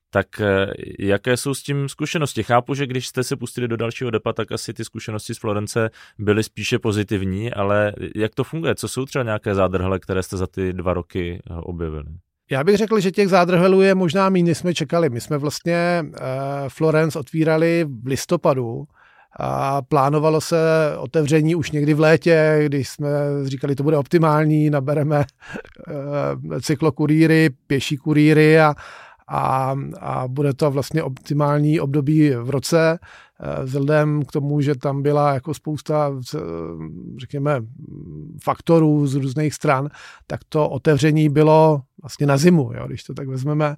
Tak 0.09 0.41
eh, 0.41 0.67
jaké 0.99 1.37
jsou 1.37 1.53
s 1.53 1.63
tím 1.63 1.89
zkušenosti? 1.89 2.43
Chápu, 2.43 2.73
že 2.73 2.87
když 2.87 3.07
jste 3.07 3.23
se 3.23 3.35
pustili 3.35 3.67
do 3.67 3.77
dalšího 3.77 4.11
depa, 4.11 4.33
tak 4.33 4.51
asi 4.51 4.73
ty 4.73 4.85
zkušenosti 4.85 5.35
z 5.35 5.39
Florence 5.39 5.89
byly 6.19 6.43
spíše 6.43 6.79
pozitivní, 6.79 7.53
ale 7.53 7.93
jak 8.15 8.35
to 8.35 8.43
funguje? 8.43 8.75
Co 8.75 8.87
jsou 8.87 9.05
třeba 9.05 9.23
nějaké 9.23 9.55
zádrhele, 9.55 9.99
které 9.99 10.23
jste 10.23 10.37
za 10.37 10.47
ty 10.47 10.73
dva 10.73 10.93
roky 10.93 11.39
eh, 11.51 11.53
objevili? 11.53 12.05
Já 12.51 12.63
bych 12.63 12.77
řekl, 12.77 12.99
že 12.99 13.11
těch 13.11 13.27
zádrhelů 13.27 13.81
je 13.81 13.95
možná 13.95 14.29
méně, 14.29 14.43
než 14.43 14.57
jsme 14.57 14.73
čekali. 14.73 15.09
My 15.09 15.21
jsme 15.21 15.37
vlastně 15.37 16.05
Florence 16.67 17.19
otvírali 17.19 17.85
v 18.03 18.07
listopadu 18.07 18.85
a 19.39 19.81
plánovalo 19.81 20.41
se 20.41 20.57
otevření 20.97 21.55
už 21.55 21.71
někdy 21.71 21.93
v 21.93 21.99
létě, 21.99 22.63
když 22.65 22.89
jsme 22.89 23.09
říkali, 23.43 23.75
to 23.75 23.83
bude 23.83 23.97
optimální, 23.97 24.69
nabereme 24.69 25.25
uh, 26.47 26.59
cyklokurýry, 26.59 27.49
pěší 27.67 27.97
kurýry 27.97 28.59
a, 28.59 28.75
a, 29.27 29.75
a 29.99 30.27
bude 30.27 30.53
to 30.53 30.71
vlastně 30.71 31.03
optimální 31.03 31.79
období 31.79 32.29
v 32.29 32.49
roce, 32.49 32.99
eh, 32.99 33.63
vzhledem 33.63 34.25
k 34.25 34.31
tomu, 34.31 34.61
že 34.61 34.75
tam 34.75 35.01
byla 35.01 35.33
jako 35.33 35.53
spousta, 35.53 36.11
řekněme, 37.17 37.61
faktorů 38.43 39.07
z 39.07 39.15
různých 39.15 39.53
stran, 39.53 39.89
tak 40.27 40.39
to 40.49 40.69
otevření 40.69 41.29
bylo 41.29 41.81
vlastně 42.01 42.27
na 42.27 42.37
zimu, 42.37 42.71
jo, 42.73 42.87
když 42.87 43.03
to 43.03 43.13
tak 43.13 43.27
vezmeme 43.27 43.75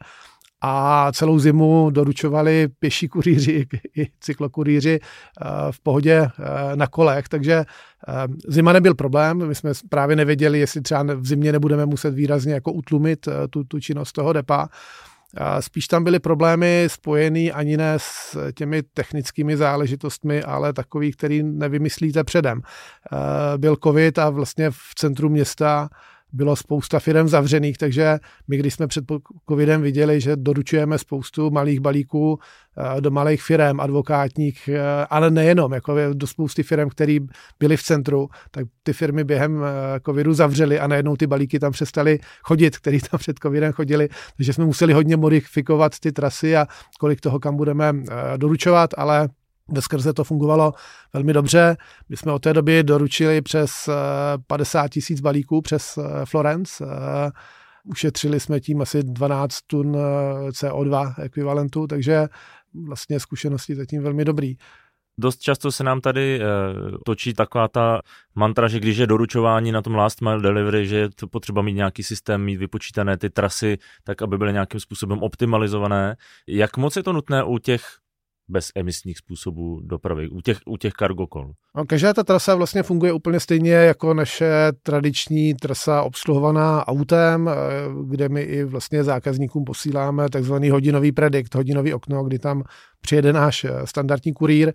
a 0.61 1.11
celou 1.11 1.39
zimu 1.39 1.89
doručovali 1.89 2.67
pěší 2.79 3.07
kurýři 3.07 3.65
i 3.97 4.07
cyklokurýři 4.19 4.99
eh, 5.01 5.45
v 5.71 5.79
pohodě 5.79 6.13
eh, 6.13 6.75
na 6.75 6.87
kolech, 6.87 7.29
takže 7.29 7.65
zima 8.47 8.73
nebyl 8.73 8.95
problém, 8.95 9.47
my 9.47 9.55
jsme 9.55 9.71
právě 9.89 10.15
nevěděli, 10.15 10.59
jestli 10.59 10.81
třeba 10.81 11.03
v 11.03 11.25
zimě 11.25 11.51
nebudeme 11.51 11.85
muset 11.85 12.13
výrazně 12.13 12.53
jako 12.53 12.71
utlumit 12.71 13.27
tu, 13.49 13.63
tu 13.63 13.79
činnost 13.79 14.11
toho 14.11 14.33
depa, 14.33 14.67
Spíš 15.59 15.87
tam 15.87 16.03
byly 16.03 16.19
problémy 16.19 16.87
spojený 16.87 17.51
ani 17.51 17.77
ne 17.77 17.93
s 17.97 18.37
těmi 18.55 18.83
technickými 18.83 19.57
záležitostmi, 19.57 20.43
ale 20.43 20.73
takový, 20.73 21.11
který 21.11 21.43
nevymyslíte 21.43 22.23
předem. 22.23 22.61
Byl 23.57 23.75
covid 23.83 24.19
a 24.19 24.29
vlastně 24.29 24.71
v 24.71 24.95
centru 24.95 25.29
města 25.29 25.89
bylo 26.34 26.55
spousta 26.55 27.00
firm 27.00 27.27
zavřených, 27.27 27.77
takže 27.77 28.19
my, 28.48 28.57
když 28.57 28.74
jsme 28.74 28.88
před 28.88 29.05
covidem 29.50 29.81
viděli, 29.81 30.22
že 30.22 30.36
doručujeme 30.36 30.98
spoustu 30.98 31.50
malých 31.50 31.79
balíků 31.79 32.39
eh, 32.98 33.01
do 33.01 33.12
malých 33.12 33.43
firm, 33.43 33.79
advokátních, 33.79 34.67
eh, 34.67 35.05
ale 35.10 35.31
nejenom, 35.31 35.74
jako 35.74 35.96
do 36.13 36.27
spousty 36.27 36.63
firm, 36.63 36.89
které 36.89 37.17
byly 37.60 37.77
v 37.77 37.84
centru, 37.84 38.29
tak 38.51 38.65
ty 38.84 38.93
firmy 38.93 39.24
během 39.24 39.63
eh, 39.63 40.00
covidu 40.05 40.34
zavřely 40.34 40.79
a 40.79 40.88
najednou 40.88 41.15
ty 41.15 41.27
balíky 41.27 41.60
tam 41.60 41.72
přestaly 41.72 42.19
chodit, 42.41 42.77
který 42.77 43.00
tam 43.00 43.19
před 43.19 43.39
covidem 43.39 43.72
chodili, 43.72 44.10
takže 44.38 44.53
jsme 44.53 44.65
museli 44.65 44.93
hodně 44.93 45.17
modifikovat 45.17 46.00
ty 46.00 46.12
trasy 46.12 46.57
a 46.57 46.67
kolik 47.00 47.22
toho 47.22 47.39
kam 47.39 47.55
budeme 47.55 47.93
doručovat, 48.38 48.89
ale 48.98 49.29
ve 49.69 49.81
skrze 49.81 50.13
to 50.13 50.24
fungovalo 50.24 50.74
velmi 51.13 51.33
dobře. 51.33 51.77
My 52.09 52.17
jsme 52.17 52.31
od 52.31 52.39
té 52.39 52.53
doby 52.53 52.83
doručili 52.83 53.41
přes 53.41 53.89
50 54.47 54.86
eh, 54.86 54.89
tisíc 54.89 55.21
balíků 55.21 55.62
přes 55.62 55.97
eh, 55.97 56.25
Florence. 56.25 56.86
Eh, 56.86 57.31
ušetřili 57.83 58.39
jsme 58.39 58.59
tím 58.59 58.81
asi 58.81 59.03
12 59.03 59.62
tun 59.67 59.97
CO2 60.50 61.13
ekvivalentu, 61.21 61.88
takže 61.88 62.27
vlastně 62.88 63.19
zkušenosti 63.19 63.75
zatím 63.75 64.03
velmi 64.03 64.25
dobrý. 64.25 64.57
Dost 65.19 65.41
často 65.41 65.71
se 65.71 65.83
nám 65.83 66.01
tady 66.01 66.41
točí 67.05 67.33
taková 67.33 67.67
ta 67.67 68.01
mantra, 68.36 68.67
že 68.67 68.79
když 68.79 68.97
je 68.97 69.07
doručování 69.07 69.71
na 69.71 69.81
tom 69.81 69.95
last 69.95 70.21
mile 70.21 70.41
delivery, 70.41 70.88
že 70.88 70.95
je 70.95 71.09
to 71.09 71.27
potřeba 71.27 71.62
mít 71.62 71.74
nějaký 71.74 72.03
systém, 72.03 72.43
mít 72.43 72.57
vypočítané 72.57 73.17
ty 73.17 73.29
trasy, 73.29 73.77
tak 74.03 74.21
aby 74.21 74.38
byly 74.38 74.53
nějakým 74.53 74.79
způsobem 74.79 75.19
optimalizované. 75.19 76.15
Jak 76.47 76.77
moc 76.77 76.95
je 76.95 77.03
to 77.03 77.13
nutné 77.13 77.43
u 77.43 77.57
těch 77.57 77.81
bez 78.49 78.71
emisních 78.75 79.17
způsobů 79.17 79.81
dopravy, 79.83 80.29
u 80.29 80.41
těch, 80.41 80.57
u 80.65 80.77
těch 80.77 80.93
kol. 81.29 81.51
No, 81.75 81.85
každá 81.85 82.13
ta 82.13 82.23
trasa 82.23 82.55
vlastně 82.55 82.83
funguje 82.83 83.13
úplně 83.13 83.39
stejně 83.39 83.73
jako 83.73 84.13
naše 84.13 84.51
tradiční 84.83 85.53
trasa 85.53 86.01
obsluhovaná 86.01 86.87
autem, 86.87 87.49
eh, 87.49 87.53
kde 88.09 88.29
my 88.29 88.41
i 88.41 88.63
vlastně 88.63 89.03
zákazníkům 89.03 89.63
posíláme 89.63 90.29
takzvaný 90.29 90.69
hodinový 90.69 91.11
predikt, 91.11 91.55
hodinový 91.55 91.93
okno, 91.93 92.23
kdy 92.23 92.39
tam 92.39 92.63
přijede 93.01 93.33
náš 93.33 93.63
eh, 93.63 93.71
standardní 93.85 94.33
kurýr. 94.33 94.73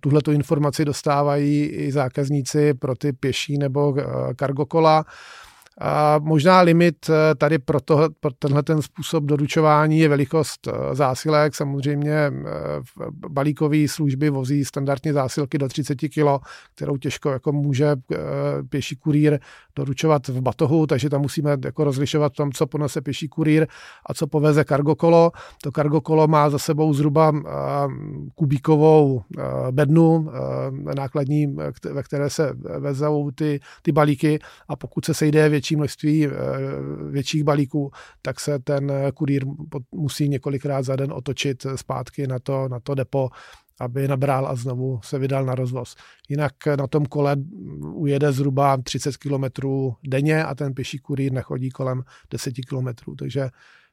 Tuhle 0.00 0.22
tu 0.22 0.32
informaci 0.32 0.84
dostávají 0.84 1.64
i 1.64 1.92
zákazníci 1.92 2.74
pro 2.74 2.94
ty 2.94 3.12
pěší 3.12 3.58
nebo 3.58 3.94
kargokola. 4.36 5.02
kola 5.04 5.12
a 5.84 6.18
možná 6.18 6.60
limit 6.60 7.10
eh, 7.10 7.34
tady 7.34 7.58
pro, 7.58 7.80
to, 7.80 8.08
pro 8.20 8.30
tenhle 8.38 8.62
ten 8.62 8.82
způsob 8.82 9.24
doručování 9.24 9.98
je 9.98 10.08
velikost 10.08 10.68
eh, 10.68 10.94
zásilek. 10.94 11.54
Samozřejmě 11.54 12.12
eh, 12.12 12.32
balíkové 13.28 13.88
služby 13.88 14.30
vozí 14.30 14.64
standardně 14.64 15.12
zásilky 15.12 15.58
do 15.58 15.68
30 15.68 15.94
kg, 15.94 16.44
kterou 16.74 16.96
těžko 16.96 17.30
jako 17.30 17.52
může 17.52 17.96
pěší 18.68 18.96
kurýr 18.96 19.38
doručovat 19.76 20.28
v 20.28 20.40
batohu, 20.40 20.86
takže 20.86 21.10
tam 21.10 21.20
musíme 21.20 21.56
jako 21.64 21.84
rozlišovat 21.84 22.32
tom, 22.32 22.52
co 22.52 22.66
ponese 22.66 23.00
pěší 23.00 23.28
kurýr 23.28 23.66
a 24.06 24.14
co 24.14 24.26
poveze 24.26 24.64
kargokolo. 24.64 25.30
To 25.62 25.72
kargokolo 25.72 26.28
má 26.28 26.50
za 26.50 26.58
sebou 26.58 26.94
zhruba 26.94 27.32
kubíkovou 28.34 29.22
bednu 29.70 30.30
nákladní, 30.96 31.56
ve 31.92 32.02
které 32.02 32.30
se 32.30 32.52
vezou 32.78 33.30
ty, 33.30 33.60
ty 33.82 33.92
balíky 33.92 34.38
a 34.68 34.76
pokud 34.76 35.04
se 35.04 35.14
sejde 35.14 35.48
větší 35.48 35.71
množství 35.76 36.26
eh, 36.26 36.30
větších 37.10 37.44
balíků, 37.44 37.90
tak 38.22 38.40
se 38.40 38.58
ten 38.58 38.92
kurýr 39.14 39.44
musí 39.92 40.28
několikrát 40.28 40.82
za 40.82 40.96
den 40.96 41.12
otočit 41.12 41.66
zpátky 41.76 42.26
na 42.26 42.38
to, 42.38 42.68
na 42.68 42.80
to 42.80 42.94
depo, 42.94 43.30
aby 43.80 44.08
nabral 44.08 44.46
a 44.46 44.54
znovu 44.54 45.00
se 45.04 45.18
vydal 45.18 45.44
na 45.44 45.54
rozvoz. 45.54 45.96
Jinak 46.28 46.66
na 46.78 46.86
tom 46.86 47.06
kole 47.06 47.36
ujede 47.94 48.32
zhruba 48.32 48.76
30 48.76 49.16
km 49.16 49.44
denně 50.08 50.44
a 50.44 50.54
ten 50.54 50.74
pěší 50.74 50.98
kurýr 50.98 51.32
nechodí 51.32 51.70
kolem 51.70 52.02
10 52.30 52.54
km, 52.68 53.14
takže 53.18 53.48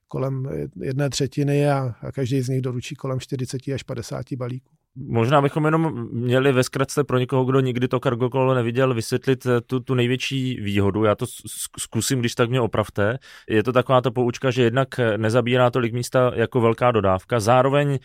kolem 0.08 0.50
jedné 0.82 1.10
třetiny 1.10 1.70
a 1.70 1.96
každý 2.14 2.42
z 2.42 2.50
nich 2.50 2.62
doručí 2.62 2.96
kolem 2.96 3.20
40 3.20 3.62
až 3.74 3.84
50 3.84 4.34
balíků. 4.34 4.79
Možná 4.96 5.42
bychom 5.42 5.66
jenom 5.66 6.10
měli 6.12 6.52
ve 6.52 6.64
zkratce 6.64 7.04
pro 7.04 7.18
někoho, 7.18 7.46
kdo 7.46 7.60
nikdy 7.60 7.88
to 7.88 8.00
cargo 8.00 8.30
kolo 8.30 8.54
neviděl, 8.54 8.94
vysvětlit 8.94 9.46
eh, 9.46 9.62
tu, 9.62 9.80
tu 9.80 9.96
největší 9.96 10.62
výhodu. 10.62 11.04
Já 11.04 11.16
to 11.16 11.26
zkusím, 11.80 12.20
když 12.20 12.36
tak 12.36 12.50
mě 12.50 12.62
opravte. 12.62 13.18
Je 13.50 13.64
to 13.64 13.74
taková 13.74 14.02
ta 14.02 14.12
poučka, 14.12 14.52
že 14.52 14.64
jednak 14.64 15.00
eh, 15.00 15.18
nezabírá 15.18 15.70
tolik 15.70 15.94
místa 15.94 16.32
jako 16.36 16.62
velká 16.62 16.92
dodávka, 16.92 17.40
zároveň 17.40 18.00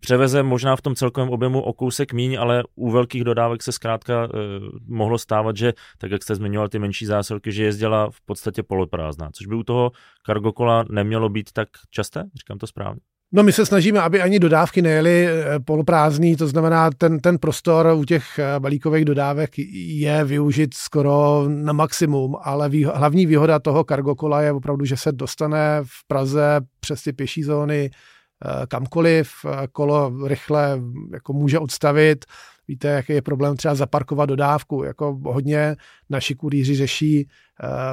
převeze 0.00 0.42
možná 0.42 0.76
v 0.76 0.82
tom 0.82 0.94
celkovém 0.94 1.30
objemu 1.30 1.60
o 1.60 1.72
kousek 1.72 2.12
míň, 2.12 2.36
ale 2.40 2.62
u 2.74 2.90
velkých 2.90 3.24
dodávek 3.24 3.62
se 3.62 3.72
zkrátka 3.72 4.24
eh, 4.24 4.38
mohlo 4.86 5.18
stávat, 5.18 5.56
že, 5.56 5.72
tak 5.98 6.10
jak 6.10 6.22
jste 6.22 6.34
zmiňoval 6.34 6.68
ty 6.68 6.78
menší 6.78 7.06
zásilky, 7.06 7.52
že 7.52 7.64
jezdila 7.64 8.10
v 8.10 8.20
podstatě 8.20 8.62
poloprázdná, 8.62 9.30
což 9.32 9.46
by 9.46 9.54
u 9.54 9.62
toho 9.62 9.90
cargo 10.26 10.52
kola 10.52 10.84
nemělo 10.90 11.28
být 11.28 11.52
tak 11.52 11.68
časté, 11.90 12.24
říkám 12.34 12.58
to 12.58 12.66
správně. 12.66 13.00
No 13.32 13.42
my 13.42 13.52
se 13.52 13.66
snažíme, 13.66 14.00
aby 14.00 14.22
ani 14.22 14.38
dodávky 14.38 14.82
nejeli 14.82 15.26
eh, 15.26 15.60
poloprázdný, 15.60 16.36
to 16.36 16.48
znamená 16.48 16.90
ten, 16.90 17.18
ten 17.18 17.38
prostor 17.38 17.86
u 17.96 18.04
těch 18.04 18.38
eh, 18.38 18.60
balíkových 18.60 19.04
dodávek 19.04 19.50
je 19.58 20.24
využit 20.24 20.74
skoro 20.74 21.44
na 21.48 21.72
maximum, 21.72 22.36
ale 22.42 22.68
vý, 22.68 22.84
hlavní 22.84 23.26
výhoda 23.26 23.58
toho 23.58 23.84
kargokola 23.84 24.42
je 24.42 24.52
opravdu, 24.52 24.84
že 24.84 24.96
se 24.96 25.12
dostane 25.12 25.80
v 25.82 26.06
Praze 26.06 26.60
přes 26.80 27.02
ty 27.02 27.12
pěší 27.12 27.42
zóny 27.42 27.90
eh, 27.90 28.66
kamkoliv, 28.66 29.30
kolo 29.72 30.12
rychle 30.26 30.80
jako 31.12 31.32
může 31.32 31.58
odstavit, 31.58 32.24
Víte, 32.68 32.88
jaký 32.88 33.12
je 33.12 33.22
problém 33.22 33.56
třeba 33.56 33.74
zaparkovat 33.74 34.28
dodávku. 34.28 34.82
Jako 34.82 35.20
hodně 35.24 35.76
naši 36.10 36.34
kurýři 36.34 36.74
řeší 36.74 37.28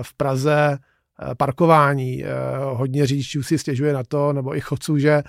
v 0.02 0.14
Praze 0.18 0.78
parkování. 1.38 2.24
Eh, 2.24 2.28
hodně 2.64 3.08
řidičů 3.08 3.44
si 3.44 3.58
stěžuje 3.58 3.94
na 3.94 4.04
to, 4.04 4.34
nebo 4.34 4.56
i 4.56 4.60
chodců, 4.60 4.98
že 4.98 5.12
eh, 5.12 5.24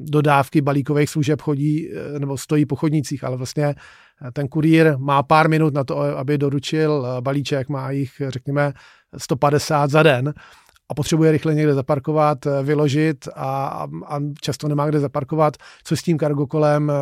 dodávky 0.00 0.60
balíkových 0.60 1.10
služeb 1.10 1.40
chodí 1.40 1.90
nebo 2.18 2.38
stojí 2.38 2.66
po 2.66 2.76
chodnicích, 2.76 3.24
ale 3.24 3.36
vlastně 3.36 3.74
ten 4.32 4.48
kurýr 4.48 4.98
má 4.98 5.22
pár 5.22 5.48
minut 5.48 5.74
na 5.74 5.84
to, 5.84 5.98
aby 5.98 6.38
doručil 6.38 7.06
balíček, 7.20 7.68
má 7.68 7.90
jich, 7.90 8.22
řekněme, 8.28 8.72
150 9.16 9.90
za 9.90 10.02
den 10.02 10.34
a 10.88 10.94
potřebuje 10.94 11.32
rychle 11.32 11.54
někde 11.54 11.74
zaparkovat, 11.74 12.38
vyložit 12.62 13.28
a, 13.34 13.86
a 14.06 14.20
často 14.40 14.68
nemá 14.68 14.86
kde 14.86 15.00
zaparkovat, 15.00 15.56
co 15.84 15.96
s 15.96 16.02
tím 16.02 16.18
kargokolem 16.18 16.92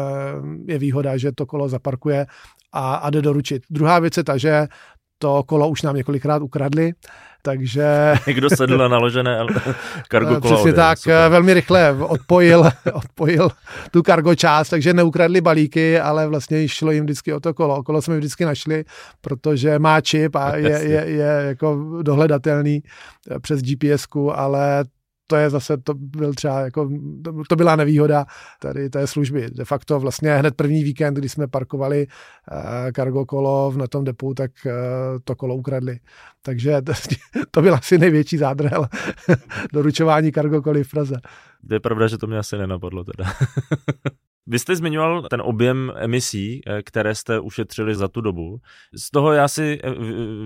je 0.67 0.79
výhoda, 0.79 1.17
že 1.17 1.33
to 1.33 1.47
kolo 1.47 1.69
zaparkuje 1.69 2.27
a, 2.73 2.95
a 2.95 3.11
jde 3.11 3.23
doručit. 3.23 3.63
Druhá 3.71 3.99
věc 3.99 4.17
je 4.17 4.25
ta, 4.25 4.37
že 4.37 4.67
to 5.19 5.43
kolo 5.43 5.69
už 5.69 5.83
nám 5.83 5.97
několikrát 5.97 6.43
ukradli, 6.43 6.93
takže... 7.47 8.15
Někdo 8.27 8.51
sedl 8.51 8.79
na 8.79 8.89
naložené 8.89 9.39
kargo 10.09 10.41
kolo. 10.41 10.55
Přesně 10.55 10.73
tak, 10.73 10.99
super. 10.99 11.31
velmi 11.31 11.55
rychle 11.55 11.93
odpojil, 11.93 12.65
odpojil 12.93 13.49
tu 13.91 14.03
kargo 14.03 14.35
část, 14.35 14.69
takže 14.69 14.95
neukradli 14.95 15.41
balíky, 15.41 16.01
ale 16.01 16.27
vlastně 16.27 16.69
šlo 16.69 16.91
jim 16.91 17.05
vždycky 17.05 17.33
o 17.33 17.41
to 17.41 17.55
kolo. 17.55 17.83
Kolo 17.83 18.03
jsme 18.03 18.19
vždycky 18.19 18.45
našli, 18.45 18.85
protože 19.21 19.79
má 19.79 20.01
čip 20.01 20.37
a 20.37 20.57
je, 20.57 20.71
je, 20.71 21.05
je 21.07 21.43
jako 21.47 21.99
dohledatelný 22.03 22.83
přes 23.41 23.63
gps 23.63 24.07
ale 24.33 24.85
to 25.27 25.37
je 25.37 25.51
zase, 25.51 25.77
to 25.77 25.95
byl 25.95 26.35
třeba 26.35 26.61
jako, 26.61 26.91
to, 27.49 27.57
byla 27.57 27.77
nevýhoda 27.77 28.27
tady 28.61 28.91
té 28.91 29.07
služby. 29.07 29.51
De 29.51 29.65
facto 29.65 30.01
vlastně 30.01 30.35
hned 30.35 30.55
první 30.55 30.85
víkend, 30.85 31.15
kdy 31.15 31.29
jsme 31.29 31.47
parkovali 31.47 32.07
uh, 32.07 32.59
kargo 32.93 33.27
kolo 33.27 33.73
na 33.77 33.87
tom 33.87 34.05
depu, 34.05 34.35
tak 34.35 34.51
uh, 34.67 34.73
to 35.25 35.37
kolo 35.37 35.57
ukradli. 35.57 35.99
Takže 36.43 36.83
to, 36.83 36.93
to 37.51 37.63
byl 37.63 37.75
asi 37.75 37.99
největší 37.99 38.37
zádrhel 38.37 38.87
doručování 39.73 40.33
kargo 40.33 40.63
koly 40.63 40.85
v 40.85 40.91
Praze. 40.91 41.17
Je 41.71 41.81
pravda, 41.81 42.07
že 42.07 42.19
to 42.19 42.27
mě 42.27 42.39
asi 42.39 42.59
nenapadlo 42.59 43.05
teda. 43.05 43.25
Vy 44.47 44.59
jste 44.59 44.77
zmiňoval 44.77 45.23
ten 45.23 45.43
objem 45.45 45.93
emisí, 45.97 46.61
eh, 46.67 46.83
které 46.83 47.15
jste 47.15 47.41
ušetřili 47.41 47.95
za 47.95 48.09
tu 48.09 48.21
dobu. 48.21 48.61
Z 48.95 49.11
toho 49.11 49.33
já 49.33 49.49
si 49.49 49.81
eh, 49.85 49.91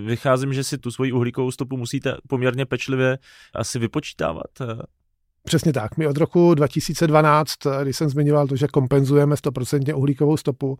vycházím, 0.07 0.52
že 0.52 0.64
si 0.64 0.78
tu 0.78 0.90
svoji 0.90 1.12
uhlíkovou 1.12 1.50
stopu 1.50 1.76
musíte 1.76 2.16
poměrně 2.28 2.66
pečlivě 2.66 3.19
asi 3.54 3.78
vypočítávat. 3.78 4.50
Eh. 4.61 4.83
Přesně 5.45 5.73
tak. 5.73 5.97
My 5.97 6.07
od 6.07 6.16
roku 6.16 6.54
2012, 6.54 7.52
když 7.83 7.97
jsem 7.97 8.09
zmiňoval 8.09 8.47
to, 8.47 8.57
že 8.57 8.66
kompenzujeme 8.66 9.35
100% 9.35 9.97
uhlíkovou 9.97 10.37
stopu, 10.37 10.78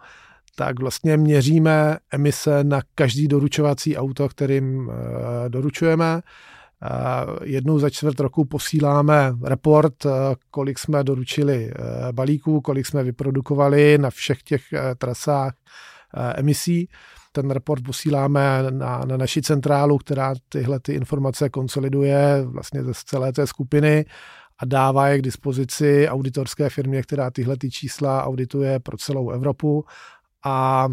tak 0.56 0.80
vlastně 0.80 1.16
měříme 1.16 1.98
emise 2.12 2.64
na 2.64 2.80
každý 2.94 3.28
doručovací 3.28 3.96
auto, 3.96 4.28
kterým 4.28 4.90
doručujeme. 5.48 6.20
Jednou 7.44 7.78
za 7.78 7.90
čtvrt 7.90 8.20
roku 8.20 8.44
posíláme 8.44 9.32
report, 9.42 10.06
eh, 10.06 10.10
kolik 10.50 10.78
jsme 10.78 11.04
doručili 11.04 11.70
eh, 11.70 12.12
balíků, 12.12 12.60
kolik 12.60 12.87
jsme 12.87 13.02
vyprodukovali 13.02 13.99
na 13.99 14.10
všech 14.10 14.42
těch 14.42 14.72
eh, 14.72 14.94
trasách 14.94 15.54
emisí. 16.34 16.88
Ten 17.32 17.50
report 17.50 17.84
posíláme 17.84 18.62
na, 18.70 19.00
na 19.04 19.16
naši 19.16 19.42
centrálu, 19.42 19.99
která 19.99 20.34
tyhle 20.49 20.80
ty 20.80 20.92
informace 20.92 21.49
konsoliduje 21.49 22.44
vlastně 22.44 22.84
ze 22.84 22.92
celé 22.94 23.32
té 23.32 23.46
skupiny 23.46 24.04
a 24.58 24.64
dává 24.64 25.08
je 25.08 25.18
k 25.18 25.22
dispozici 25.22 26.08
auditorské 26.08 26.68
firmě, 26.68 27.02
která 27.02 27.30
tyhle 27.30 27.56
ty 27.56 27.70
čísla 27.70 28.25
audituje 28.25 28.80
pro 28.80 28.96
celou 28.96 29.30
Evropu 29.30 29.84
a 30.44 30.88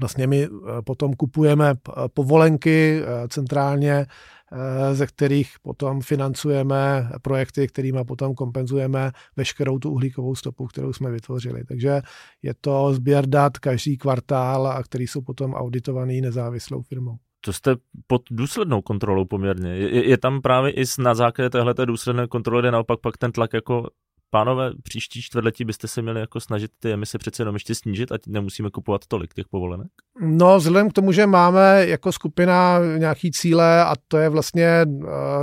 vlastně 0.00 0.26
my 0.26 0.48
potom 0.84 1.14
kupujeme 1.14 1.74
povolenky 2.14 3.02
centrálně 3.28 4.06
Eh, 4.52 4.94
ze 4.94 5.06
kterých 5.06 5.52
potom 5.62 6.00
financujeme 6.00 7.10
projekty, 7.22 7.68
kterými 7.68 8.04
potom 8.04 8.34
kompenzujeme 8.34 9.10
veškerou 9.36 9.78
tu 9.78 9.90
uhlíkovou 9.90 10.34
stopu, 10.34 10.66
kterou 10.66 10.92
jsme 10.92 11.10
vytvořili. 11.10 11.64
Takže 11.64 12.00
je 12.42 12.54
to 12.60 12.94
sběr 12.94 13.26
dat 13.26 13.58
každý 13.58 13.98
kvartál, 13.98 14.66
a 14.66 14.82
který 14.82 15.06
jsou 15.06 15.20
potom 15.20 15.54
auditovaný 15.54 16.20
nezávislou 16.20 16.82
firmou. 16.82 17.16
To 17.40 17.52
jste 17.52 17.76
pod 18.06 18.22
důslednou 18.30 18.82
kontrolou 18.82 19.24
poměrně. 19.24 19.76
Je, 19.76 20.08
je 20.08 20.18
tam 20.18 20.40
právě 20.40 20.72
i 20.72 20.84
na 20.98 21.14
základě 21.14 21.50
téhle 21.50 21.74
důsledné 21.84 22.26
kontroly, 22.26 22.70
naopak 22.70 23.00
pak 23.00 23.16
ten 23.16 23.32
tlak 23.32 23.52
jako 23.52 23.86
Pánové, 24.30 24.70
příští 24.82 25.22
čtvrtletí 25.22 25.64
byste 25.64 25.88
se 25.88 26.02
měli 26.02 26.20
jako 26.20 26.40
snažit 26.40 26.70
ty 26.78 26.92
emise 26.92 27.18
přece 27.18 27.42
jenom 27.42 27.56
ještě 27.56 27.74
snížit, 27.74 28.12
ať 28.12 28.20
nemusíme 28.26 28.70
kupovat 28.70 29.06
tolik 29.06 29.34
těch 29.34 29.48
povolenek? 29.48 29.88
No, 30.20 30.58
vzhledem 30.58 30.90
k 30.90 30.92
tomu, 30.92 31.12
že 31.12 31.26
máme 31.26 31.86
jako 31.86 32.12
skupina 32.12 32.78
nějaký 32.98 33.30
cíle 33.30 33.84
a 33.84 33.94
to 34.08 34.18
je 34.18 34.28
vlastně 34.28 34.66
eh, 34.66 34.86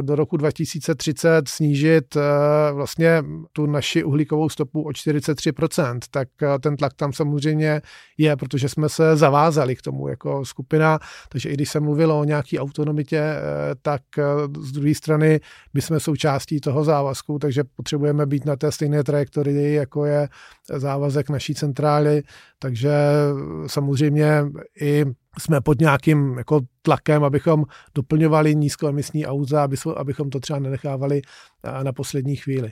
do 0.01 0.15
roku 0.15 0.37
2030 0.37 1.47
snížit 1.47 2.15
eh, 2.15 2.21
vlastně 2.73 3.23
tu 3.53 3.65
naši 3.65 4.03
uhlíkovou 4.03 4.49
stopu 4.49 4.81
o 4.81 4.89
43%, 4.89 5.99
tak 6.11 6.27
eh, 6.41 6.59
ten 6.59 6.75
tlak 6.75 6.93
tam 6.93 7.13
samozřejmě 7.13 7.81
je, 8.17 8.35
protože 8.35 8.69
jsme 8.69 8.89
se 8.89 9.17
zavázali 9.17 9.75
k 9.75 9.81
tomu 9.81 10.07
jako 10.07 10.45
skupina, 10.45 10.99
takže 11.29 11.49
i 11.49 11.53
když 11.53 11.69
jsem 11.69 11.83
mluvil 11.83 12.11
o 12.11 12.23
nějaký 12.23 12.59
autonomitě, 12.59 13.35
tak 13.81 14.01
z 14.59 14.71
druhé 14.71 14.95
strany 14.95 15.39
my 15.73 15.81
jsme 15.81 15.99
součástí 15.99 16.59
toho 16.59 16.83
závazku, 16.83 17.39
takže 17.39 17.63
potřebujeme 17.75 18.25
být 18.25 18.45
na 18.45 18.55
té 18.55 18.71
stejné 18.75 19.03
trajektorii, 19.03 19.75
jako 19.75 20.05
je 20.05 20.29
závazek 20.69 21.29
naší 21.29 21.55
centrály, 21.55 22.23
takže 22.59 22.91
samozřejmě 23.67 24.45
i 24.81 25.05
jsme 25.39 25.61
pod 25.61 25.79
nějakým 25.79 26.37
jako 26.37 26.61
tlakem, 26.81 27.23
abychom 27.23 27.65
doplňovali 27.95 28.55
nízkoemisní 28.55 29.25
auta, 29.25 29.67
abychom 29.95 30.29
to 30.29 30.39
třeba 30.39 30.59
nenechávali 30.59 31.21
na 31.83 31.93
poslední 31.93 32.35
chvíli. 32.35 32.71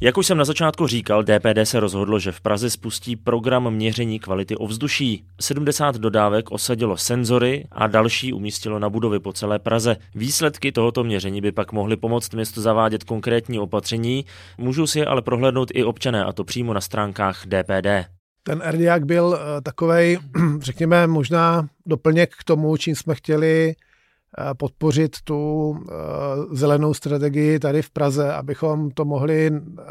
Jak 0.00 0.18
už 0.18 0.26
jsem 0.26 0.38
na 0.38 0.44
začátku 0.44 0.86
říkal, 0.86 1.24
DPD 1.24 1.58
se 1.64 1.80
rozhodlo, 1.80 2.18
že 2.18 2.32
v 2.32 2.40
Praze 2.40 2.70
spustí 2.70 3.16
program 3.16 3.70
měření 3.70 4.20
kvality 4.20 4.56
ovzduší. 4.56 5.24
70 5.40 5.96
dodávek 5.96 6.50
osadilo 6.50 6.96
senzory 6.96 7.66
a 7.72 7.86
další 7.86 8.32
umístilo 8.32 8.78
na 8.78 8.90
budovy 8.90 9.18
po 9.18 9.32
celé 9.32 9.58
Praze. 9.58 9.96
Výsledky 10.14 10.72
tohoto 10.72 11.04
měření 11.04 11.40
by 11.40 11.52
pak 11.52 11.72
mohly 11.72 11.96
pomoct 11.96 12.34
městu 12.34 12.62
zavádět 12.62 13.04
konkrétní 13.04 13.58
opatření, 13.58 14.24
můžou 14.58 14.86
si 14.86 14.98
je 14.98 15.06
ale 15.06 15.22
prohlédnout 15.22 15.68
i 15.74 15.84
občané, 15.84 16.24
a 16.24 16.32
to 16.32 16.44
přímo 16.44 16.72
na 16.74 16.80
stránkách 16.80 17.46
DPD. 17.46 17.86
Ten 18.42 18.62
RDIAK 18.66 19.04
byl 19.04 19.38
eh, 19.38 19.60
takovej, 19.60 20.18
řekněme, 20.60 21.06
možná 21.06 21.68
doplněk 21.86 22.34
k 22.34 22.44
tomu, 22.44 22.76
čím 22.76 22.94
jsme 22.94 23.14
chtěli 23.14 23.74
podpořit 24.56 25.16
tu 25.24 25.74
eh, 25.76 25.94
zelenou 26.50 26.94
strategii 26.94 27.58
tady 27.58 27.82
v 27.82 27.90
Praze, 27.90 28.32
abychom 28.32 28.90
to 28.90 29.04
mohli 29.04 29.46
eh, 29.46 29.82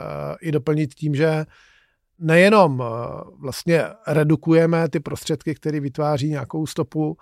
i 0.41 0.51
doplnit 0.51 0.93
tím, 0.93 1.15
že 1.15 1.45
nejenom 2.19 2.84
vlastně 3.39 3.84
redukujeme 4.08 4.89
ty 4.89 4.99
prostředky, 4.99 5.55
které 5.55 5.79
vytváří 5.79 6.29
nějakou 6.29 6.65
stopu, 6.65 7.17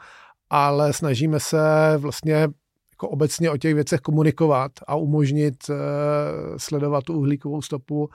ale 0.50 0.94
snažíme 0.94 1.40
se 1.40 1.58
vlastně 1.98 2.34
jako 2.92 3.10
obecně 3.10 3.52
o 3.52 3.58
těch 3.58 3.76
věcech 3.76 4.00
komunikovat 4.00 4.72
a 4.88 4.96
umožnit 4.96 5.56
sledovat 6.58 7.04
tu 7.04 7.14
uhlíkovou 7.14 7.62
stopu 7.62 8.10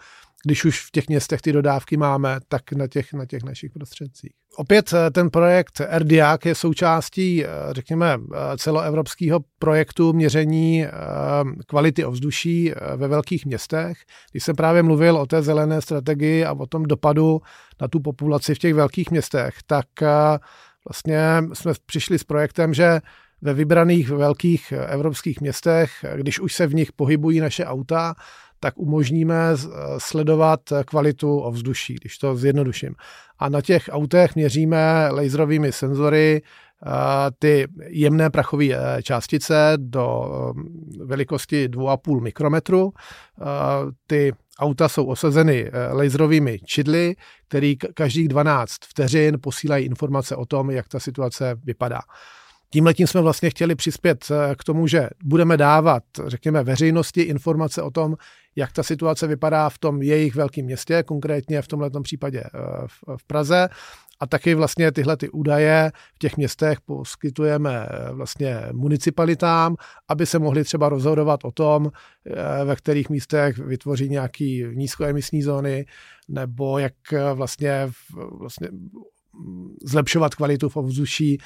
když 0.45 0.65
už 0.65 0.87
v 0.87 0.91
těch 0.91 1.09
městech 1.09 1.43
ty 1.43 1.53
dodávky 1.53 1.97
máme, 1.97 2.39
tak 2.49 2.73
na 2.73 2.87
těch, 2.87 3.13
na 3.13 3.27
těch 3.27 3.43
našich 3.43 3.71
prostředcích. 3.71 4.33
Opět 4.57 4.93
eh, 4.93 5.11
ten 5.11 5.31
projekt 5.31 5.81
RDIAC 5.99 6.47
je 6.47 6.55
součástí, 6.55 7.45
eh, 7.45 7.49
řekněme, 7.71 8.19
eh, 8.35 8.37
celoevropského 8.57 9.41
projektu 9.59 10.13
měření 10.13 10.87
kvality 11.67 12.05
ovzduší 12.05 12.73
ve 12.97 13.09
velkých 13.09 13.47
městech. 13.47 13.99
Když 14.31 14.45
jsem 14.45 14.57
právě 14.57 14.83
mluvil 14.83 15.17
o 15.17 15.27
té 15.27 15.43
zelené 15.43 15.81
strategii 15.81 16.45
a 16.45 16.53
o 16.53 16.67
tom 16.67 16.83
dopadu 16.83 17.41
na 17.81 17.89
tu 17.89 18.01
populaci 18.01 18.55
v 18.55 18.59
těch 18.59 18.75
velkých 18.75 19.11
městech, 19.11 19.55
tak 19.67 19.87
vlastně 20.89 21.43
jsme 21.53 21.73
přišli 21.87 22.19
s 22.19 22.25
projektem, 22.25 22.75
že 22.75 23.01
ve 23.43 23.55
vybraných 23.55 24.11
velkých 24.11 24.73
evropských 24.73 25.41
městech, 25.41 25.91
když 26.17 26.41
už 26.41 26.55
se 26.55 26.67
v 26.67 26.75
nich 26.75 26.93
pohybují 26.93 27.41
naše 27.41 27.65
auta, 27.65 28.15
tak 28.61 28.79
umožníme 28.79 29.53
eh, 29.53 29.69
sledovat 29.99 30.61
kvalitu 30.87 31.39
ovzduší, 31.39 31.95
když 31.95 32.19
to 32.19 32.37
zjednoduším. 32.37 32.95
A 33.39 33.49
na 33.49 33.61
těch 33.61 33.89
autech 33.93 34.35
měříme 34.35 35.09
laserovými 35.11 35.73
senzory 35.73 36.43
eh, 36.43 36.91
ty 37.39 37.67
jemné 37.87 38.31
prachové 38.31 38.65
eh, 38.65 39.03
částice 39.03 39.73
do 39.77 40.31
velikosti 41.05 41.69
2,5 41.69 42.21
mikrometru. 42.21 42.93
Ty 44.07 44.33
auta 44.59 44.89
jsou 44.89 45.07
osazeny 45.07 45.71
laserovými 45.93 46.59
čidly, 46.65 47.17
který 47.49 47.77
každých 47.77 48.29
12 48.29 48.73
vteřin 48.89 49.37
posílají 49.41 49.87
informace 49.87 50.37
o 50.37 50.47
tom, 50.47 50.71
jak 50.71 50.89
ta 50.89 51.01
situace 51.01 51.55
vypadá. 51.65 52.01
Tímhle 52.71 52.95
tím 52.95 53.07
jsme 53.07 53.21
vlastně 53.21 53.51
chtěli 53.51 53.75
přispět 53.75 54.25
k 54.59 54.65
tomu, 54.65 54.87
že 54.87 55.09
budeme 55.25 55.57
dávat, 55.57 56.03
řekněme, 56.27 56.63
veřejnosti 56.63 57.23
informace 57.23 57.83
o 57.83 57.91
tom, 57.91 58.17
jak 58.59 58.73
ta 58.73 58.83
situace 58.83 59.27
vypadá 59.27 59.69
v 59.69 59.79
tom 59.79 60.03
jejich 60.03 60.35
velkém 60.35 60.65
městě, 60.65 61.03
konkrétně 61.03 61.63
v 61.63 61.69
tomto 61.69 62.01
případě 62.01 62.41
eh, 62.41 62.51
v 63.17 63.25
Praze. 63.27 63.69
A 64.21 64.27
taky 64.27 64.55
vlastně 64.55 64.93
tyhle 64.93 65.17
ty 65.17 65.31
údaje 65.31 65.93
v 66.15 66.19
těch 66.19 66.37
městech 66.37 66.81
poskytujeme 66.81 67.89
eh, 67.91 68.13
vlastně 68.13 68.63
municipalitám, 68.73 69.77
aby 70.09 70.27
se 70.27 70.39
mohli 70.39 70.65
třeba 70.65 70.89
rozhodovat 70.89 71.45
o 71.45 71.53
tom, 71.53 71.91
eh, 71.91 72.65
ve 72.65 72.77
kterých 72.77 73.11
místech 73.11 73.59
vytvoří 73.59 74.09
nějaký 74.09 74.65
nízkoemisní 74.75 75.43
zóny, 75.43 75.87
nebo 76.29 76.79
jak 76.79 76.95
vlastně, 77.35 77.91
vlastně 78.39 78.69
zlepšovat 79.85 80.35
kvalitu 80.35 80.69
v 80.69 80.77
ovzduší 80.77 81.39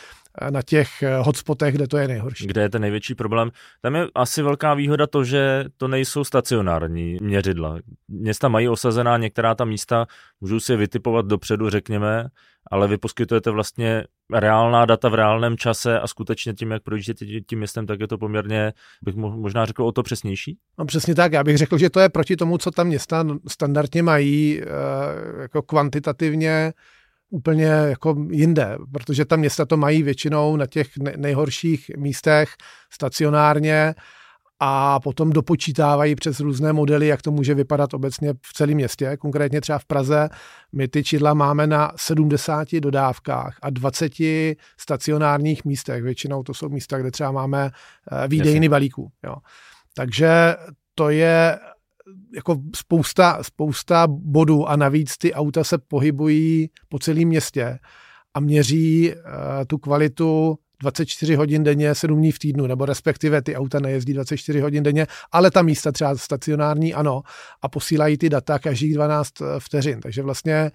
na 0.51 0.63
těch 0.63 0.89
hotspotech, 1.21 1.75
kde 1.75 1.89
to 1.89 1.99
je 1.99 2.09
nejhorší. 2.09 2.47
Kde 2.47 2.63
je 2.63 2.69
ten 2.69 2.83
největší 2.83 3.15
problém? 3.15 3.51
Tam 3.81 3.95
je 3.95 4.07
asi 4.15 4.43
velká 4.43 4.75
výhoda 4.75 5.07
to, 5.07 5.25
že 5.25 5.65
to 5.77 5.89
nejsou 5.89 6.25
stacionární 6.25 7.17
měřidla. 7.21 7.79
Města 8.09 8.49
mají 8.49 8.69
osazená 8.69 9.17
některá 9.17 9.55
ta 9.55 9.65
místa, 9.65 10.07
můžou 10.41 10.61
si 10.61 10.73
je 10.73 10.77
vytipovat 10.77 11.27
dopředu, 11.27 11.71
řekněme, 11.71 12.29
ale 12.71 12.89
vy 12.89 12.99
poskytujete 12.99 13.51
vlastně 13.51 14.05
reálná 14.33 14.85
data 14.85 15.09
v 15.09 15.15
reálném 15.15 15.57
čase 15.57 16.01
a 16.01 16.07
skutečně 16.07 16.55
tím, 16.55 16.71
jak 16.71 16.83
projížděte 16.83 17.25
tím 17.47 17.59
městem, 17.59 17.87
tak 17.87 18.01
je 18.01 18.09
to 18.09 18.19
poměrně, 18.19 18.73
bych 19.03 19.15
možná 19.17 19.67
řekl, 19.67 19.85
o 19.85 19.93
to 19.93 20.03
přesnější? 20.03 20.59
No 20.79 20.85
přesně 20.85 21.15
tak, 21.15 21.33
já 21.33 21.45
bych 21.45 21.59
řekl, 21.59 21.79
že 21.79 21.91
to 21.91 22.01
je 22.01 22.09
proti 22.09 22.37
tomu, 22.37 22.59
co 22.59 22.71
tam 22.71 22.87
města 22.87 23.27
standardně 23.49 24.03
mají, 24.03 24.61
eh, 24.63 24.67
jako 25.43 25.63
kvantitativně 25.63 26.73
úplně 27.33 27.65
jako 27.65 28.17
jinde, 28.31 28.79
protože 28.93 29.25
tam 29.25 29.39
města 29.39 29.65
to 29.65 29.77
mají 29.77 30.03
většinou 30.03 30.57
na 30.57 30.67
těch 30.67 30.89
nejhorších 31.17 31.91
místech 31.97 32.49
stacionárně 32.91 33.95
a 34.61 35.01
potom 35.01 35.31
dopočítávají 35.31 36.15
přes 36.15 36.41
různé 36.41 36.73
modely, 36.73 37.07
jak 37.07 37.23
to 37.23 37.31
může 37.31 37.55
vypadat 37.55 37.95
obecně 37.95 38.35
v 38.43 38.53
celém 38.53 38.75
městě. 38.75 39.17
Konkrétně 39.17 39.61
třeba 39.61 39.79
v 39.79 39.85
Praze 39.85 40.29
my 40.73 40.89
ty 40.89 41.05
čidla 41.05 41.35
máme 41.35 41.67
na 41.67 41.93
70 41.97 42.69
dodávkách 42.73 43.59
a 43.63 43.71
20 43.71 44.13
stacionárních 44.81 45.65
místech. 45.65 46.03
Většinou 46.03 46.43
to 46.43 46.55
jsou 46.55 46.69
místa, 46.69 46.99
kde 46.99 47.11
třeba 47.11 47.31
máme 47.33 47.71
eh, 48.13 48.29
výdejny 48.29 48.69
balíků. 48.69 49.11
Jo. 49.25 49.37
Takže 49.95 50.55
to 50.95 51.11
je 51.11 51.59
jako 52.35 52.57
spousta, 52.77 53.39
spousta 53.43 54.07
bodů 54.09 54.69
a 54.69 54.77
navíc 54.77 55.19
ty 55.19 55.35
auta 55.35 55.65
se 55.65 55.79
pohybují 55.79 56.71
po 56.89 56.99
celém 56.99 57.29
městě 57.29 57.79
a 58.35 58.41
měří 58.41 59.15
uh, 59.15 59.21
tu 59.67 59.79
kvalitu 59.79 60.59
24 60.83 61.35
hodin 61.35 61.65
denně, 61.65 61.95
7 61.95 62.19
dní 62.19 62.33
v 62.33 62.39
týdnu, 62.39 62.67
nebo 62.67 62.85
respektive 62.85 63.43
ty 63.43 63.57
auta 63.57 63.81
nejezdí 63.81 64.13
24 64.13 64.61
hodin 64.61 64.83
denně, 64.83 65.07
ale 65.33 65.51
ta 65.51 65.63
místa 65.63 65.93
třeba 65.93 66.17
stacionární 66.17 66.95
ano 66.95 67.23
a 67.63 67.69
posílají 67.69 68.19
ty 68.19 68.29
data 68.29 68.59
každých 68.59 68.95
12 68.95 69.41
eh, 69.41 69.45
vteřin. 69.59 70.01
Takže 70.01 70.23
vlastně 70.23 70.71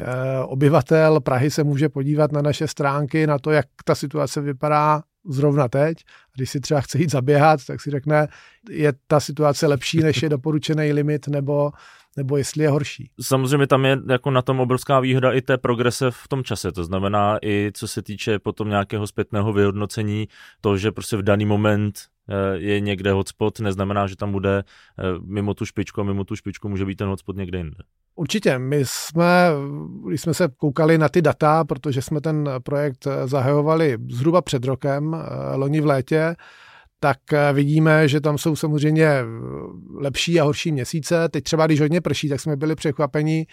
eh, 0.00 0.06
obyvatel 0.44 1.20
Prahy 1.20 1.50
se 1.50 1.64
může 1.64 1.88
podívat 1.88 2.32
na 2.32 2.42
naše 2.42 2.68
stránky, 2.68 3.26
na 3.26 3.38
to, 3.38 3.50
jak 3.50 3.66
ta 3.84 3.94
situace 3.94 4.40
vypadá 4.40 5.02
zrovna 5.24 5.68
teď. 5.68 5.98
Když 6.36 6.50
si 6.50 6.60
třeba 6.60 6.80
chce 6.80 6.98
jít 6.98 7.10
zaběhat, 7.10 7.64
tak 7.66 7.80
si 7.80 7.90
řekne, 7.90 8.28
je 8.70 8.92
ta 9.06 9.20
situace 9.20 9.66
lepší, 9.66 9.98
než 10.00 10.22
je 10.22 10.28
doporučený 10.28 10.92
limit, 10.92 11.28
nebo 11.28 11.72
nebo 12.16 12.36
jestli 12.36 12.64
je 12.64 12.70
horší. 12.70 13.10
Samozřejmě 13.20 13.66
tam 13.66 13.84
je 13.84 13.98
jako 14.08 14.30
na 14.30 14.42
tom 14.42 14.60
obrovská 14.60 15.00
výhoda 15.00 15.32
i 15.32 15.42
té 15.42 15.58
progrese 15.58 16.10
v 16.10 16.28
tom 16.28 16.44
čase, 16.44 16.72
to 16.72 16.84
znamená 16.84 17.38
i 17.42 17.70
co 17.74 17.88
se 17.88 18.02
týče 18.02 18.38
potom 18.38 18.68
nějakého 18.68 19.06
zpětného 19.06 19.52
vyhodnocení, 19.52 20.28
to, 20.60 20.76
že 20.76 20.92
prostě 20.92 21.16
v 21.16 21.22
daný 21.22 21.44
moment 21.44 22.00
eh, 22.28 22.58
je 22.58 22.80
někde 22.80 23.12
hotspot, 23.12 23.60
neznamená, 23.60 24.06
že 24.06 24.16
tam 24.16 24.32
bude 24.32 24.58
eh, 24.58 25.02
mimo 25.24 25.54
tu 25.54 25.66
špičku 25.66 26.00
a 26.00 26.04
mimo 26.04 26.24
tu 26.24 26.36
špičku 26.36 26.68
může 26.68 26.84
být 26.84 26.96
ten 26.96 27.08
hotspot 27.08 27.36
někde 27.36 27.58
jinde. 27.58 27.76
Určitě. 28.14 28.58
My 28.58 28.80
jsme, 28.84 29.50
když 30.06 30.20
jsme 30.20 30.34
se 30.34 30.48
koukali 30.56 30.98
na 30.98 31.08
ty 31.08 31.22
data, 31.22 31.64
protože 31.64 32.02
jsme 32.02 32.20
ten 32.20 32.50
projekt 32.62 33.06
zahajovali 33.24 33.98
zhruba 34.10 34.42
před 34.42 34.64
rokem, 34.64 35.14
eh, 35.14 35.56
loni 35.56 35.80
v 35.80 35.86
létě, 35.86 36.36
tak 37.00 37.32
eh, 37.32 37.52
vidíme, 37.52 38.08
že 38.08 38.20
tam 38.20 38.38
jsou 38.38 38.56
samozřejmě 38.56 39.04
eh, 39.04 39.24
lepší 39.94 40.40
a 40.40 40.44
horší 40.44 40.72
měsíce. 40.72 41.28
Teď 41.28 41.44
třeba, 41.44 41.66
když 41.66 41.80
hodně 41.80 42.00
prší, 42.00 42.28
tak 42.28 42.40
jsme 42.40 42.56
byli 42.56 42.74
překvapeni, 42.74 43.46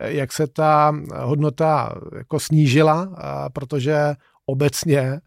eh, 0.00 0.12
jak 0.12 0.32
se 0.32 0.46
ta 0.46 0.94
hodnota 1.16 1.94
jako 2.16 2.40
snížila, 2.40 3.16
protože 3.52 4.14
obecně 4.46 5.20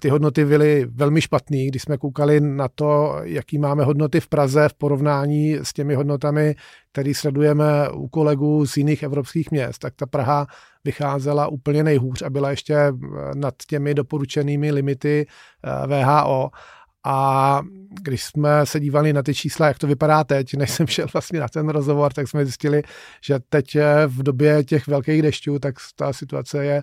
ty 0.00 0.08
hodnoty 0.08 0.44
byly 0.44 0.86
velmi 0.90 1.20
špatné, 1.20 1.66
když 1.66 1.82
jsme 1.82 1.98
koukali 1.98 2.40
na 2.40 2.68
to, 2.68 3.16
jaký 3.22 3.58
máme 3.58 3.84
hodnoty 3.84 4.20
v 4.20 4.28
Praze 4.28 4.68
v 4.68 4.74
porovnání 4.74 5.54
s 5.62 5.72
těmi 5.72 5.94
hodnotami, 5.94 6.54
které 6.92 7.14
sledujeme 7.14 7.90
u 7.90 8.08
kolegů 8.08 8.66
z 8.66 8.76
jiných 8.76 9.02
evropských 9.02 9.50
měst, 9.50 9.78
tak 9.78 9.94
ta 9.94 10.06
Praha 10.06 10.46
vycházela 10.84 11.48
úplně 11.48 11.84
nejhůř 11.84 12.22
a 12.22 12.30
byla 12.30 12.50
ještě 12.50 12.76
nad 13.34 13.54
těmi 13.68 13.94
doporučenými 13.94 14.72
limity 14.72 15.26
VHO. 15.86 16.50
A 17.10 17.60
když 18.02 18.24
jsme 18.24 18.66
se 18.66 18.80
dívali 18.80 19.12
na 19.12 19.22
ty 19.22 19.34
čísla, 19.34 19.66
jak 19.66 19.78
to 19.78 19.86
vypadá 19.86 20.24
teď, 20.24 20.54
než 20.54 20.70
jsem 20.70 20.86
šel 20.86 21.06
vlastně 21.12 21.40
na 21.40 21.48
ten 21.48 21.68
rozhovor, 21.68 22.12
tak 22.12 22.28
jsme 22.28 22.44
zjistili, 22.44 22.82
že 23.24 23.38
teď 23.48 23.76
v 24.06 24.22
době 24.22 24.64
těch 24.64 24.86
velkých 24.86 25.22
dešťů, 25.22 25.58
tak 25.58 25.74
ta 25.96 26.12
situace 26.12 26.64
je 26.64 26.82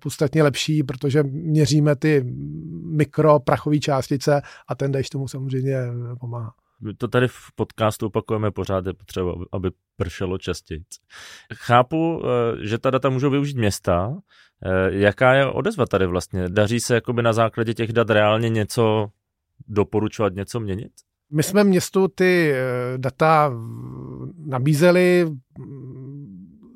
podstatně 0.00 0.42
lepší, 0.42 0.82
protože 0.82 1.22
měříme 1.22 1.96
ty 1.96 2.24
mikroprachové 2.96 3.78
částice 3.78 4.42
a 4.68 4.74
ten 4.74 4.92
dešť 4.92 5.12
tomu 5.12 5.28
samozřejmě 5.28 5.76
pomáhá. 6.20 6.52
My 6.80 6.94
to 6.94 7.08
tady 7.08 7.28
v 7.28 7.52
podcastu 7.54 8.06
opakujeme 8.06 8.50
pořád, 8.50 8.86
je 8.86 8.92
potřeba, 8.92 9.32
aby 9.52 9.70
pršelo 9.96 10.38
častěji. 10.38 10.84
Chápu, 11.54 12.22
eh, 12.24 12.66
že 12.66 12.78
ta 12.78 12.90
data 12.90 13.08
můžou 13.08 13.30
využít 13.30 13.56
města. 13.56 14.16
Eh, 14.64 14.88
jaká 14.90 15.34
je 15.34 15.46
odezva 15.46 15.86
tady 15.86 16.06
vlastně? 16.06 16.48
Daří 16.48 16.80
se 16.80 16.94
jakoby 16.94 17.22
na 17.22 17.32
základě 17.32 17.74
těch 17.74 17.92
dat 17.92 18.10
reálně 18.10 18.48
něco 18.48 19.06
doporučovat 19.68 20.34
něco 20.34 20.60
měnit? 20.60 20.90
My 21.32 21.42
jsme 21.42 21.64
městu 21.64 22.08
ty 22.08 22.52
eh, 22.52 22.58
data 22.96 23.52
nabízeli, 24.46 25.26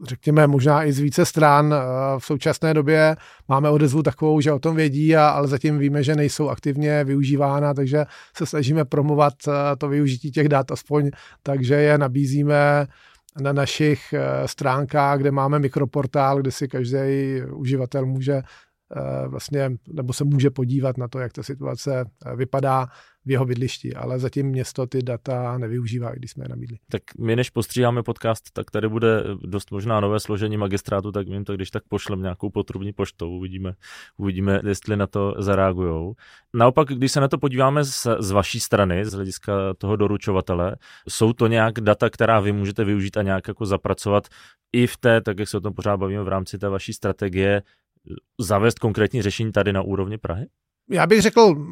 řekněme, 0.05 0.47
možná 0.47 0.85
i 0.85 0.93
z 0.93 0.99
více 0.99 1.27
stran. 1.27 1.75
Eh, 1.75 1.79
v 2.19 2.25
současné 2.25 2.75
době 2.75 3.17
máme 3.49 3.71
odezvu 3.71 4.03
takovou, 4.03 4.41
že 4.41 4.53
o 4.53 4.59
tom 4.59 4.77
vědí, 4.77 5.17
ale 5.17 5.49
zatím 5.49 5.79
víme, 5.79 6.03
že 6.03 6.17
nejsou 6.17 6.49
aktivně 6.49 7.05
využívána, 7.05 7.75
takže 7.75 8.05
se 8.37 8.47
snažíme 8.47 8.85
promovat 8.85 9.35
eh, 9.49 9.77
to 9.77 9.89
využití 9.89 10.31
těch 10.31 10.49
dat 10.49 10.73
aspoň, 10.73 11.11
takže 11.43 11.75
je 11.75 11.99
nabízíme 11.99 12.87
na 13.41 13.53
našich 13.53 14.15
stránkách, 14.47 15.19
kde 15.19 15.31
máme 15.31 15.59
mikroportál, 15.59 16.41
kde 16.41 16.51
si 16.51 16.69
každý 16.69 16.99
uživatel 17.53 18.07
může 18.07 18.43
vlastně, 19.29 19.71
nebo 19.93 20.13
se 20.13 20.25
může 20.25 20.51
podívat 20.51 20.99
na 20.99 21.09
to, 21.09 21.19
jak 21.19 21.33
ta 21.33 21.43
situace 21.43 22.05
eh, 22.27 22.37
vypadá 22.37 22.89
v 23.25 23.31
jeho 23.31 23.47
bydlišti, 23.47 23.95
ale 23.95 24.19
zatím 24.19 24.47
město 24.47 24.87
ty 24.87 25.03
data 25.03 25.59
nevyužívá, 25.59 26.11
když 26.15 26.31
jsme 26.31 26.45
je 26.45 26.49
nabídli. 26.49 26.79
Tak 26.91 27.03
my 27.19 27.37
než 27.37 27.51
postříháme 27.51 28.03
podcast, 28.03 28.45
tak 28.53 28.71
tady 28.71 28.89
bude 28.89 29.25
dost 29.43 29.71
možná 29.71 30.01
nové 30.01 30.21
složení 30.21 30.57
magistrátu, 30.57 31.13
tak 31.13 31.29
vím 31.29 31.45
to, 31.45 31.55
když 31.55 31.71
tak 31.71 31.83
pošlem 31.89 32.23
nějakou 32.23 32.51
potrubní 32.51 32.93
poštou, 32.93 33.31
uvidíme, 33.31 33.75
uvidíme, 34.17 34.61
jestli 34.67 34.97
na 34.97 35.07
to 35.07 35.35
zareagujou. 35.39 36.15
Naopak, 36.55 36.89
když 36.89 37.13
se 37.13 37.21
na 37.21 37.29
to 37.29 37.39
podíváme 37.39 37.85
z, 37.85 38.07
z 38.19 38.31
vaší 38.31 38.61
strany, 38.61 39.05
z 39.05 39.13
hlediska 39.13 39.75
toho 39.79 39.97
doručovatele, 39.97 40.77
jsou 41.09 41.33
to 41.33 41.47
nějak 41.47 41.81
data, 41.81 42.11
která 42.11 42.41
vy 42.41 42.53
můžete 42.53 42.85
využít 42.85 43.17
a 43.17 43.23
nějak 43.23 43.49
jako 43.49 43.67
zapracovat 43.67 44.29
i 44.73 44.87
v 44.87 44.97
té, 44.97 45.21
tak 45.21 45.39
jak 45.39 45.49
se 45.49 45.57
o 45.57 45.61
tom 45.61 45.75
pořád 45.75 45.97
bavíme 45.97 46.23
v 46.23 46.29
rámci 46.29 46.59
té 46.59 46.69
vaší 46.69 46.93
strategie, 46.93 47.63
zavést 48.41 48.79
konkrétní 48.79 49.23
řešení 49.23 49.53
tady 49.53 49.73
na 49.73 49.83
úrovni 49.83 50.19
Prahy? 50.19 50.47
Já 50.91 51.07
bych 51.07 51.21
řekl, 51.21 51.67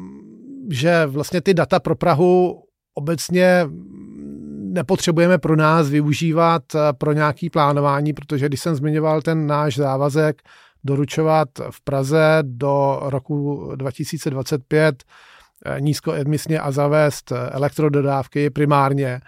že 0.71 1.05
vlastně 1.05 1.41
ty 1.41 1.53
data 1.53 1.79
pro 1.79 1.95
Prahu 1.95 2.63
obecně 2.93 3.65
nepotřebujeme 4.73 5.37
pro 5.37 5.55
nás 5.55 5.89
využívat 5.89 6.63
eh, 6.75 6.79
pro 6.93 7.13
nějaký 7.13 7.49
plánování, 7.49 8.13
protože 8.13 8.45
když 8.45 8.61
jsem 8.61 8.75
zmiňoval 8.75 9.21
ten 9.21 9.47
náš 9.47 9.75
závazek 9.75 10.41
doručovat 10.83 11.49
v 11.71 11.83
Praze 11.83 12.39
do 12.41 12.99
roku 13.01 13.71
2025 13.75 15.03
eh, 15.65 15.81
nízkoemisně 15.81 16.59
a 16.59 16.71
zavést 16.71 17.31
elektrododávky 17.51 18.49
primárně, 18.49 19.21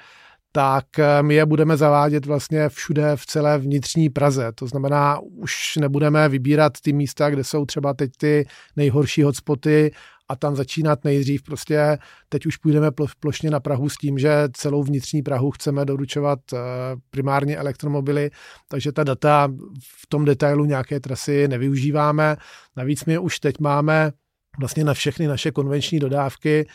tak 0.52 0.86
my 1.22 1.36
je 1.36 1.46
budeme 1.46 1.78
zavádět 1.78 2.26
vlastně 2.26 2.70
všude 2.70 3.16
v 3.16 3.26
celé 3.26 3.58
vnitřní 3.58 4.10
Praze. 4.10 4.52
To 4.56 4.68
znamená, 4.68 5.20
už 5.20 5.76
nebudeme 5.80 6.30
vybírat 6.30 6.74
ty 6.82 6.94
místa, 6.94 7.30
kde 7.30 7.44
jsou 7.44 7.66
třeba 7.66 7.94
teď 7.94 8.12
ty 8.18 8.46
nejhorší 8.76 9.24
hotspoty 9.24 9.92
a 10.32 10.36
tam 10.36 10.56
začínat 10.56 11.04
nejdřív. 11.04 11.44
Prostě 11.44 11.98
teď 12.30 12.46
už 12.46 12.58
půjdeme 12.58 12.92
plošně 13.20 13.52
na 13.52 13.60
Prahu 13.60 13.90
s 13.90 13.98
tím, 13.98 14.20
že 14.20 14.48
celou 14.54 14.84
vnitřní 14.84 15.22
Prahu 15.22 15.52
chceme 15.52 15.86
doručovat 15.86 16.40
eh, 16.54 16.58
primárně 17.10 17.58
elektromobily, 17.58 18.32
takže 18.68 18.92
ta 18.92 19.04
data 19.04 19.48
v 19.82 20.08
tom 20.08 20.26
detailu 20.26 20.66
nějaké 20.66 21.00
trasy 21.00 21.48
nevyužíváme. 21.48 22.38
Navíc 22.78 23.06
my 23.06 23.18
už 23.18 23.40
teď 23.40 23.60
máme 23.60 24.12
vlastně 24.60 24.84
na 24.84 24.94
všechny 24.94 25.28
naše 25.28 25.52
konvenční 25.52 26.00
dodávky 26.00 26.68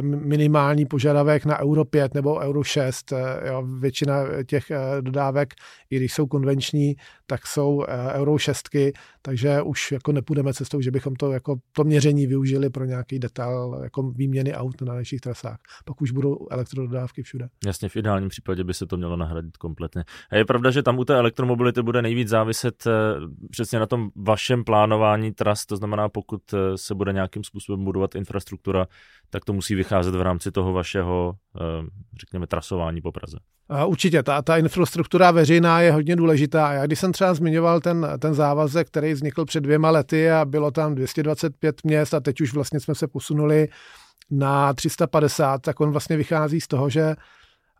minimální 0.00 0.86
požadavek 0.86 1.44
na 1.44 1.60
Euro 1.60 1.84
5 1.84 2.14
nebo 2.14 2.38
Euro 2.38 2.64
6. 2.64 3.12
Jo, 3.46 3.62
většina 3.78 4.22
těch 4.46 4.64
dodávek, 5.00 5.54
i 5.90 5.96
když 5.96 6.12
jsou 6.12 6.26
konvenční, 6.26 6.96
tak 7.26 7.46
jsou 7.46 7.84
Euro 8.12 8.38
6, 8.38 8.68
takže 9.22 9.62
už 9.62 9.92
jako 9.92 10.12
nepůjdeme 10.12 10.54
cestou, 10.54 10.80
že 10.80 10.90
bychom 10.90 11.14
to 11.14 11.32
jako 11.32 11.56
to 11.72 11.84
měření 11.84 12.26
využili 12.26 12.70
pro 12.70 12.84
nějaký 12.84 13.18
detail 13.18 13.80
jako 13.82 14.10
výměny 14.10 14.54
aut 14.54 14.82
na 14.82 14.94
našich 14.94 15.20
trasách. 15.20 15.58
Pak 15.84 16.00
už 16.00 16.10
budou 16.10 16.46
elektrododávky 16.50 17.22
všude. 17.22 17.48
Jasně, 17.66 17.88
v 17.88 17.96
ideálním 17.96 18.28
případě 18.28 18.64
by 18.64 18.74
se 18.74 18.86
to 18.86 18.96
mělo 18.96 19.16
nahradit 19.16 19.56
kompletně. 19.56 20.04
A 20.30 20.36
je 20.36 20.44
pravda, 20.44 20.70
že 20.70 20.82
tam 20.82 20.98
u 20.98 21.04
té 21.04 21.14
elektromobility 21.14 21.82
bude 21.82 22.02
nejvíc 22.02 22.28
záviset 22.28 22.84
přesně 23.50 23.78
na 23.78 23.86
tom 23.86 24.08
vašem 24.16 24.64
plánování 24.64 25.32
tras, 25.32 25.66
to 25.66 25.76
znamená, 25.76 26.08
pokud 26.08 26.42
se 26.76 26.94
bude 26.94 27.12
nějakým 27.12 27.44
způsobem 27.44 27.84
budovat 27.84 28.14
infrastruktura, 28.14 28.86
tak 29.30 29.44
to 29.44 29.52
musí 29.56 29.74
vycházet 29.74 30.14
v 30.14 30.22
rámci 30.22 30.52
toho 30.52 30.72
vašeho, 30.72 31.34
eh, 31.60 31.86
řekněme, 32.20 32.46
trasování 32.46 33.00
po 33.00 33.12
Praze. 33.12 33.38
Určitě, 33.86 34.22
ta, 34.22 34.42
ta 34.42 34.56
infrastruktura 34.56 35.30
veřejná 35.30 35.80
je 35.80 35.92
hodně 35.92 36.16
důležitá. 36.16 36.72
Já 36.72 36.86
když 36.86 36.98
jsem 36.98 37.12
třeba 37.12 37.34
zmiňoval 37.34 37.80
ten, 37.80 38.08
ten 38.18 38.34
závazek, 38.34 38.86
který 38.86 39.12
vznikl 39.12 39.44
před 39.44 39.60
dvěma 39.60 39.90
lety 39.90 40.30
a 40.30 40.44
bylo 40.44 40.70
tam 40.70 40.94
225 40.94 41.84
měst 41.84 42.14
a 42.14 42.20
teď 42.20 42.40
už 42.40 42.54
vlastně 42.54 42.80
jsme 42.80 42.94
se 42.94 43.08
posunuli 43.08 43.68
na 44.30 44.74
350, 44.74 45.62
tak 45.62 45.80
on 45.80 45.90
vlastně 45.90 46.16
vychází 46.16 46.60
z 46.60 46.68
toho, 46.68 46.90
že 46.90 47.16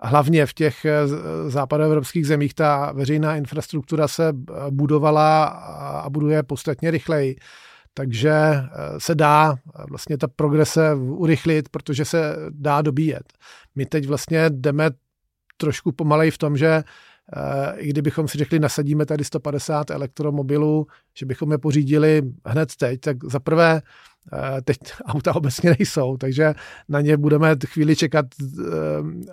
hlavně 0.01 0.47
v 0.47 0.55
těch 0.55 0.85
eh, 0.85 1.09
západoevropských 1.49 2.27
zemích 2.27 2.55
ta 2.55 2.93
veřejná 2.93 3.37
infrastruktura 3.37 4.09
se 4.09 4.33
budovala 4.71 5.45
a 5.45 6.11
buduje 6.11 6.43
podstatně 6.43 6.91
rychleji. 6.91 7.37
Takže 7.99 8.31
eh, 8.31 8.67
se 8.99 9.15
dá 9.15 9.53
eh, 9.53 9.85
vlastně 9.89 10.19
ta 10.19 10.29
progrese 10.29 10.95
urychlit, 10.95 11.69
protože 11.69 12.05
se 12.05 12.37
dá 12.51 12.83
dobíjet. 12.83 13.33
My 13.75 13.87
teď 13.87 14.07
vlastně 14.07 14.51
jdeme 14.51 14.91
trošku 15.57 15.93
pomalej 15.93 16.31
v 16.31 16.39
tom, 16.39 16.57
že 16.57 16.67
eh, 16.67 17.75
i 17.77 17.89
kdybychom 17.89 18.29
si 18.29 18.39
řekli, 18.39 18.59
nasadíme 18.59 19.07
tady 19.07 19.25
150 19.25 19.91
elektromobilů, 19.91 20.87
že 21.15 21.27
bychom 21.27 21.53
je 21.53 21.59
pořídili 21.59 22.23
hned 22.47 22.77
teď, 22.77 23.01
tak 23.01 23.25
za 23.25 23.41
prvé 23.41 23.83
teď 24.65 24.79
auta 25.07 25.37
obecně 25.37 25.75
nejsou, 25.79 26.17
takže 26.17 26.55
na 26.89 27.01
ně 27.01 27.17
budeme 27.17 27.57
chvíli 27.67 27.97
čekat 27.97 28.27
eh, 28.43 28.73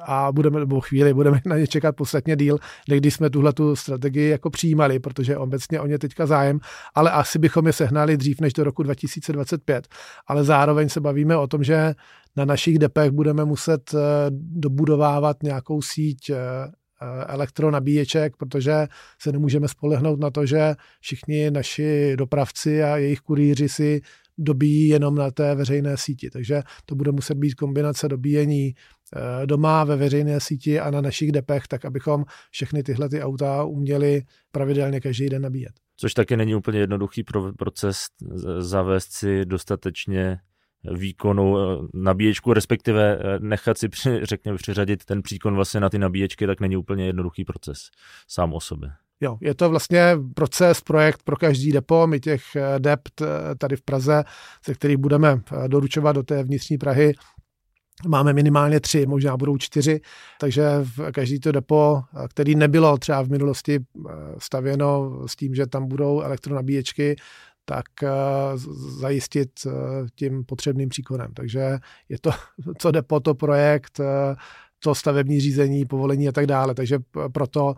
a 0.05 0.31
budeme, 0.31 0.59
nebo 0.59 0.81
chvíli, 0.81 1.13
budeme 1.13 1.41
na 1.45 1.57
ně 1.57 1.67
čekat 1.67 1.95
podstatně 1.95 2.35
díl, 2.35 2.57
než 2.89 2.99
když 2.99 3.13
jsme 3.13 3.29
tuhle 3.29 3.53
tu 3.53 3.75
strategii 3.75 4.29
jako 4.29 4.49
přijímali, 4.49 4.99
protože 4.99 5.37
obecně 5.37 5.79
o 5.79 5.87
ně 5.87 5.99
teďka 5.99 6.25
zájem, 6.25 6.59
ale 6.95 7.11
asi 7.11 7.39
bychom 7.39 7.67
je 7.67 7.73
sehnali 7.73 8.17
dřív 8.17 8.41
než 8.41 8.53
do 8.53 8.63
roku 8.63 8.83
2025. 8.83 9.87
Ale 10.27 10.43
zároveň 10.43 10.89
se 10.89 11.01
bavíme 11.01 11.37
o 11.37 11.47
tom, 11.47 11.63
že 11.63 11.93
na 12.35 12.45
našich 12.45 12.79
depech 12.79 13.11
budeme 13.11 13.45
muset 13.45 13.93
eh, 13.93 13.97
dobudovávat 14.31 15.43
nějakou 15.43 15.81
síť 15.81 16.31
elektronabíječek, 17.27 18.37
protože 18.37 18.87
se 19.21 19.31
nemůžeme 19.31 19.67
spolehnout 19.67 20.19
na 20.19 20.31
to, 20.31 20.45
že 20.45 20.75
všichni 20.99 21.51
naši 21.51 22.15
dopravci 22.17 22.83
a 22.83 22.97
jejich 22.97 23.19
kurýři 23.19 23.69
si 23.69 24.01
dobíjí 24.37 24.87
jenom 24.87 25.15
na 25.15 25.31
té 25.31 25.55
veřejné 25.55 25.97
síti. 25.97 26.29
Takže 26.29 26.61
to 26.85 26.95
bude 26.95 27.11
muset 27.11 27.35
být 27.35 27.53
kombinace 27.53 28.07
dobíjení 28.07 28.73
eh, 29.15 29.45
doma 29.45 29.83
ve 29.83 29.95
veřejné 29.95 30.39
síti 30.39 30.79
a 30.79 30.91
na 30.91 31.01
našich 31.01 31.31
depech, 31.31 31.67
tak 31.67 31.85
abychom 31.85 32.25
všechny 32.51 32.83
tyhle 32.83 33.09
ty 33.09 33.21
auta 33.21 33.63
uměli 33.63 34.21
pravidelně 34.51 35.01
každý 35.01 35.29
den 35.29 35.41
nabíjet. 35.41 35.73
Což 35.97 36.13
taky 36.13 36.37
není 36.37 36.55
úplně 36.55 36.79
jednoduchý 36.79 37.23
proces 37.57 38.05
zavést 38.59 39.11
si 39.11 39.45
dostatečně 39.45 40.39
výkonu 40.91 41.57
eh, 41.57 41.87
nabíječku, 41.93 42.53
respektive 42.53 43.19
eh, 43.19 43.39
nechat 43.39 43.77
si, 43.77 43.89
při, 43.89 44.19
řekněme, 44.23 44.57
přiřadit 44.57 45.05
ten 45.05 45.21
příkon 45.21 45.55
vlastně 45.55 45.79
na 45.79 45.89
ty 45.89 45.99
nabíječky, 45.99 46.47
tak 46.47 46.59
není 46.59 46.77
úplně 46.77 47.05
jednoduchý 47.05 47.45
proces 47.45 47.89
sám 48.27 48.53
o 48.53 48.59
sobě. 48.59 48.89
Jo, 49.23 49.37
je 49.41 49.53
to 49.53 49.69
vlastně 49.69 50.17
proces, 50.35 50.81
projekt 50.81 51.23
pro 51.23 51.35
každý 51.35 51.71
depo. 51.71 52.07
My 52.07 52.19
těch 52.19 52.43
eh, 52.55 52.79
dept 52.79 53.21
tady 53.57 53.75
v 53.75 53.81
Praze, 53.81 54.23
se 54.65 54.73
kterých 54.73 54.97
budeme 54.97 55.41
doručovat 55.67 56.15
do 56.15 56.23
té 56.23 56.43
vnitřní 56.43 56.77
Prahy, 56.77 57.13
Máme 58.07 58.33
minimálně 58.33 58.79
tři, 58.79 59.05
možná 59.05 59.37
budou 59.37 59.57
čtyři, 59.57 60.01
takže 60.39 60.63
v 60.81 61.11
každý 61.11 61.39
to 61.39 61.51
depo, 61.51 62.01
který 62.29 62.55
nebylo 62.55 62.97
třeba 62.97 63.21
v 63.21 63.29
minulosti 63.29 63.79
stavěno 64.37 65.21
s 65.27 65.35
tím, 65.35 65.55
že 65.55 65.67
tam 65.67 65.87
budou 65.87 66.21
elektronabíječky, 66.21 67.15
tak 67.65 67.85
eh, 68.03 68.09
zajistit 68.99 69.51
eh, 69.67 69.71
tím 70.15 70.45
potřebným 70.45 70.89
příkonem. 70.89 71.33
Takže 71.33 71.77
je 72.09 72.19
to, 72.21 72.31
co 72.77 72.91
jde 72.91 73.01
po 73.01 73.19
to 73.19 73.35
projekt, 73.35 73.99
eh, 73.99 74.35
to 74.83 74.95
stavební 74.95 75.39
řízení, 75.39 75.85
povolení 75.85 76.27
a 76.27 76.31
tak 76.31 76.47
dále. 76.47 76.75
Takže 76.75 76.99
proto 77.33 77.75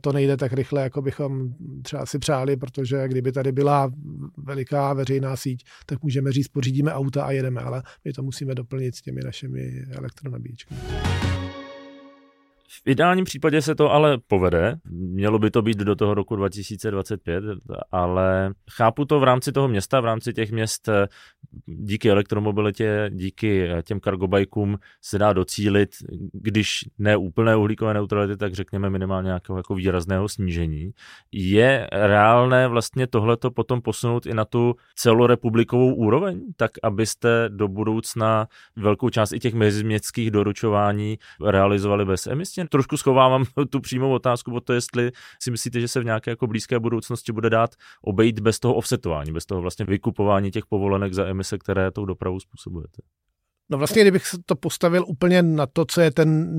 to 0.00 0.12
nejde 0.12 0.36
tak 0.36 0.52
rychle, 0.52 0.82
jako 0.82 1.02
bychom 1.02 1.48
třeba 1.82 2.06
si 2.06 2.18
přáli, 2.18 2.56
protože 2.56 3.08
kdyby 3.08 3.32
tady 3.32 3.52
byla 3.52 3.90
veliká 4.36 4.92
veřejná 4.92 5.36
síť, 5.36 5.64
tak 5.86 6.02
můžeme 6.02 6.32
říct, 6.32 6.48
pořídíme 6.48 6.92
auta 6.92 7.24
a 7.24 7.30
jedeme, 7.30 7.60
ale 7.60 7.82
my 8.04 8.12
to 8.12 8.22
musíme 8.22 8.54
doplnit 8.54 8.94
s 8.94 9.02
těmi 9.02 9.20
našimi 9.24 9.84
elektronabíječkami. 9.96 10.80
V 12.70 12.90
ideálním 12.90 13.24
případě 13.24 13.62
se 13.62 13.74
to 13.74 13.92
ale 13.92 14.18
povede, 14.26 14.76
mělo 14.90 15.38
by 15.38 15.50
to 15.50 15.62
být 15.62 15.78
do 15.78 15.96
toho 15.96 16.14
roku 16.14 16.36
2025, 16.36 17.44
ale 17.92 18.50
chápu 18.70 19.04
to 19.04 19.20
v 19.20 19.24
rámci 19.24 19.52
toho 19.52 19.68
města, 19.68 20.00
v 20.00 20.04
rámci 20.04 20.32
těch 20.32 20.52
měst 20.52 20.88
díky 21.66 22.10
elektromobilitě, 22.10 23.10
díky 23.14 23.68
těm 23.82 24.00
kargobajkům 24.00 24.78
se 25.02 25.18
dá 25.18 25.32
docílit, 25.32 25.90
když 26.32 26.84
ne 26.98 27.16
úplné 27.16 27.56
uhlíkové 27.56 27.94
neutrality, 27.94 28.36
tak 28.36 28.54
řekněme 28.54 28.90
minimálně 28.90 29.26
nějakého 29.26 29.56
jako 29.56 29.74
výrazného 29.74 30.28
snížení. 30.28 30.90
Je 31.32 31.88
reálné 31.92 32.68
vlastně 32.68 33.06
tohleto 33.06 33.50
potom 33.50 33.82
posunout 33.82 34.26
i 34.26 34.34
na 34.34 34.44
tu 34.44 34.74
celorepublikovou 34.96 35.94
úroveň, 35.94 36.40
tak 36.56 36.70
abyste 36.82 37.48
do 37.48 37.68
budoucna 37.68 38.48
velkou 38.76 39.10
část 39.10 39.32
i 39.32 39.38
těch 39.38 39.54
meziměstských 39.54 40.30
doručování 40.30 41.18
realizovali 41.40 42.04
bez 42.04 42.26
emisí? 42.26 42.58
vlastně 42.58 42.68
trošku 42.68 42.96
schovávám 42.96 43.44
tu 43.70 43.80
přímou 43.80 44.12
otázku 44.12 44.54
o 44.54 44.60
to, 44.60 44.72
jestli 44.72 45.12
si 45.42 45.50
myslíte, 45.50 45.80
že 45.80 45.88
se 45.88 46.00
v 46.00 46.04
nějaké 46.04 46.30
jako 46.30 46.46
blízké 46.46 46.78
budoucnosti 46.78 47.32
bude 47.32 47.50
dát 47.50 47.70
obejít 48.02 48.40
bez 48.40 48.58
toho 48.58 48.74
offsetování, 48.74 49.32
bez 49.32 49.46
toho 49.46 49.60
vlastně 49.60 49.84
vykupování 49.84 50.50
těch 50.50 50.66
povolenek 50.66 51.14
za 51.14 51.24
emise, 51.38 51.58
které 51.58 51.90
tou 51.90 52.04
dopravu 52.04 52.40
způsobujete. 52.40 53.02
No 53.70 53.78
vlastně, 53.78 54.02
kdybych 54.02 54.24
to 54.46 54.56
postavil 54.56 55.04
úplně 55.06 55.42
na 55.42 55.66
to, 55.66 55.84
co 55.84 56.00
je 56.00 56.10
ten 56.10 56.50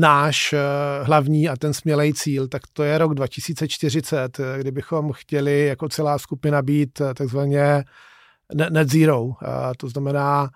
náš 0.00 0.52
eh, 0.52 0.58
hlavní 1.02 1.48
a 1.48 1.56
ten 1.56 1.74
smělej 1.74 2.12
cíl, 2.12 2.48
tak 2.48 2.62
to 2.72 2.82
je 2.82 2.98
rok 2.98 3.14
2040, 3.14 4.40
eh, 4.40 4.58
kdybychom 4.58 5.12
chtěli 5.12 5.66
jako 5.66 5.88
celá 5.88 6.18
skupina 6.18 6.62
být 6.62 7.00
eh, 7.00 7.14
takzvaně 7.14 7.84
net 8.70 8.88
zero. 8.88 9.28
To 9.76 9.88
znamená, 9.88 10.50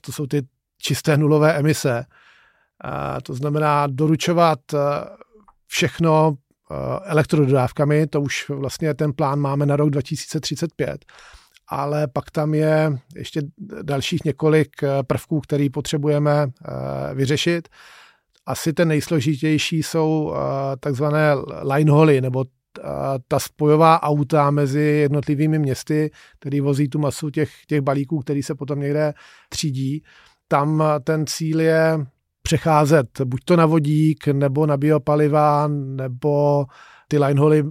to 0.00 0.12
jsou 0.12 0.26
ty 0.26 0.42
čisté 0.78 1.16
nulové 1.16 1.54
emise. 1.54 2.04
To 3.22 3.34
znamená 3.34 3.86
doručovat 3.86 4.58
všechno 5.66 6.34
elektrododávkami, 7.04 8.06
to 8.06 8.20
už 8.20 8.48
vlastně 8.48 8.94
ten 8.94 9.12
plán 9.12 9.40
máme 9.40 9.66
na 9.66 9.76
rok 9.76 9.90
2035, 9.90 11.04
ale 11.68 12.08
pak 12.08 12.30
tam 12.30 12.54
je 12.54 12.98
ještě 13.16 13.42
dalších 13.82 14.24
několik 14.24 14.82
eh, 14.82 15.02
prvků, 15.02 15.40
který 15.40 15.70
potřebujeme 15.70 16.46
vyřešit. 17.14 17.68
Asi 18.46 18.72
ten 18.72 18.88
nejsložitější 18.88 19.82
jsou 19.82 20.34
takzvané 20.80 21.34
line 21.62 22.20
nebo 22.20 22.44
ta 23.28 23.38
spojová 23.38 24.02
auta 24.02 24.50
mezi 24.50 24.80
jednotlivými 24.80 25.58
městy, 25.58 26.10
který 26.40 26.60
vozí 26.60 26.88
tu 26.88 26.98
masu 26.98 27.30
těch, 27.30 27.50
těch 27.66 27.80
balíků, 27.80 28.18
který 28.18 28.42
se 28.42 28.54
potom 28.54 28.80
někde 28.80 29.14
třídí. 29.48 30.02
Tam 30.48 30.84
ten 31.04 31.26
cíl 31.26 31.60
je 31.60 32.06
přecházet 32.42 33.20
buď 33.24 33.40
to 33.44 33.56
na 33.56 33.66
vodík, 33.66 34.26
nebo 34.26 34.66
na 34.66 34.76
biopaliva, 34.76 35.68
nebo 35.68 36.64
ty 37.08 37.18
lineholy, 37.18 37.64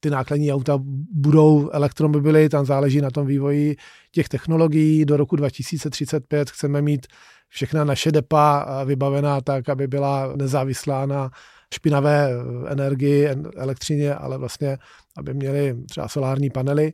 ty 0.00 0.10
nákladní 0.10 0.52
auta 0.52 0.78
budou 1.12 1.70
elektromobily, 1.70 2.48
tam 2.48 2.66
záleží 2.66 3.00
na 3.00 3.10
tom 3.10 3.26
vývoji 3.26 3.76
těch 4.12 4.28
technologií. 4.28 5.04
Do 5.04 5.16
roku 5.16 5.36
2035 5.36 6.50
chceme 6.50 6.82
mít 6.82 7.06
všechna 7.48 7.84
naše 7.84 8.12
depa 8.12 8.66
vybavená 8.84 9.40
tak, 9.40 9.68
aby 9.68 9.86
byla 9.86 10.32
nezávislá 10.36 11.06
na 11.06 11.30
špinavé 11.74 12.30
energii, 12.68 13.28
elektřině, 13.56 14.14
ale 14.14 14.38
vlastně, 14.38 14.78
aby 15.16 15.34
měli 15.34 15.76
třeba 15.90 16.08
solární 16.08 16.50
panely. 16.50 16.92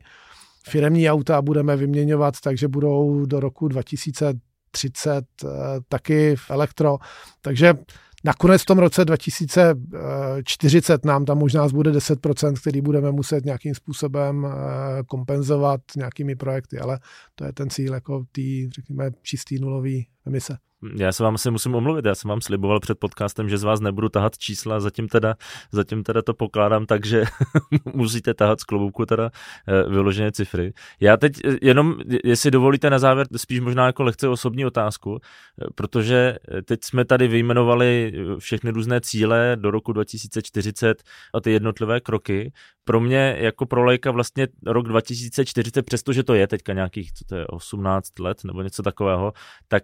Firemní 0.69 1.11
auta 1.11 1.43
budeme 1.43 1.77
vyměňovat, 1.77 2.35
takže 2.41 2.69
budou 2.69 3.27
do 3.27 3.41
roku 3.41 3.69
2030 3.69 4.55
30 4.75 5.25
eh, 5.45 5.49
taky 5.89 6.37
v 6.37 6.51
elektro. 6.51 6.99
Takže 7.41 7.75
nakonec 8.25 8.63
v 8.63 8.67
tom 8.67 8.79
roce 8.79 9.05
2040 9.05 11.05
nám 11.05 11.25
tam 11.25 11.39
možná 11.39 11.69
zbude 11.69 11.93
10%, 11.93 12.55
který 12.55 12.81
budeme 12.81 13.13
muset 13.13 13.45
nějakým 13.45 13.75
způsobem 13.75 14.47
eh, 14.47 15.03
kompenzovat 15.03 15.81
nějakými 15.97 16.37
projekty, 16.37 16.79
ale 16.79 16.99
to 17.35 17.45
je 17.45 17.53
ten 17.53 17.71
cíl 17.71 17.95
jako 17.95 18.25
tý, 18.33 18.71
řekněme, 18.71 19.11
čistý 19.23 19.59
nulový 19.59 20.07
mise. 20.29 20.57
Já 20.97 21.13
se 21.13 21.23
vám 21.23 21.35
asi 21.35 21.51
musím 21.51 21.75
omluvit, 21.75 22.05
já 22.05 22.15
jsem 22.15 22.29
vám 22.29 22.41
sliboval 22.41 22.81
před 22.81 22.99
podcastem, 22.99 23.49
že 23.49 23.59
z 23.59 23.63
vás 23.63 23.81
nebudu 23.81 24.09
tahat 24.09 24.39
čísla, 24.39 24.81
zatím 24.81 25.09
teda, 25.09 25.35
zatím 25.73 26.03
teda 26.03 26.23
to 26.23 26.35
pokládám 26.35 26.87
tak, 26.87 27.07
že 27.07 27.25
musíte 27.95 28.35
tahat 28.35 28.61
z 28.61 28.65
klobouku 28.65 29.07
teda 29.07 29.31
eh, 29.69 29.89
vyložené 29.89 30.33
cifry. 30.33 30.73
Já 31.01 31.17
teď 31.17 31.33
eh, 31.45 31.57
jenom, 31.63 31.95
jestli 32.25 32.51
dovolíte 32.51 32.91
na 32.91 32.99
závěr, 32.99 33.27
spíš 33.37 33.61
možná 33.61 33.87
jako 33.87 34.03
lehce 34.03 34.29
osobní 34.29 34.67
otázku, 34.67 35.19
eh, 35.19 35.65
protože 35.75 36.37
teď 36.65 36.85
jsme 36.85 37.05
tady 37.05 37.29
vyjmenovali 37.29 38.13
všechny 38.39 38.71
různé 38.71 39.01
cíle 39.01 39.57
do 39.61 39.71
roku 39.71 39.93
2040 39.93 41.03
a 41.35 41.41
ty 41.41 41.51
jednotlivé 41.51 42.01
kroky. 42.01 42.53
Pro 42.85 43.01
mě 43.01 43.37
jako 43.39 43.67
pro 43.67 43.85
lejka 43.85 44.11
vlastně 44.11 44.49
rok 44.67 44.89
2040, 44.89 45.83
přestože 45.83 46.23
to 46.23 46.35
je 46.35 46.47
teďka 46.47 46.73
nějakých, 46.73 47.13
co 47.13 47.25
to 47.25 47.37
je, 47.37 47.47
18 47.47 48.19
let 48.19 48.45
nebo 48.45 48.63
něco 48.63 48.83
takového, 48.83 49.33
tak 49.69 49.83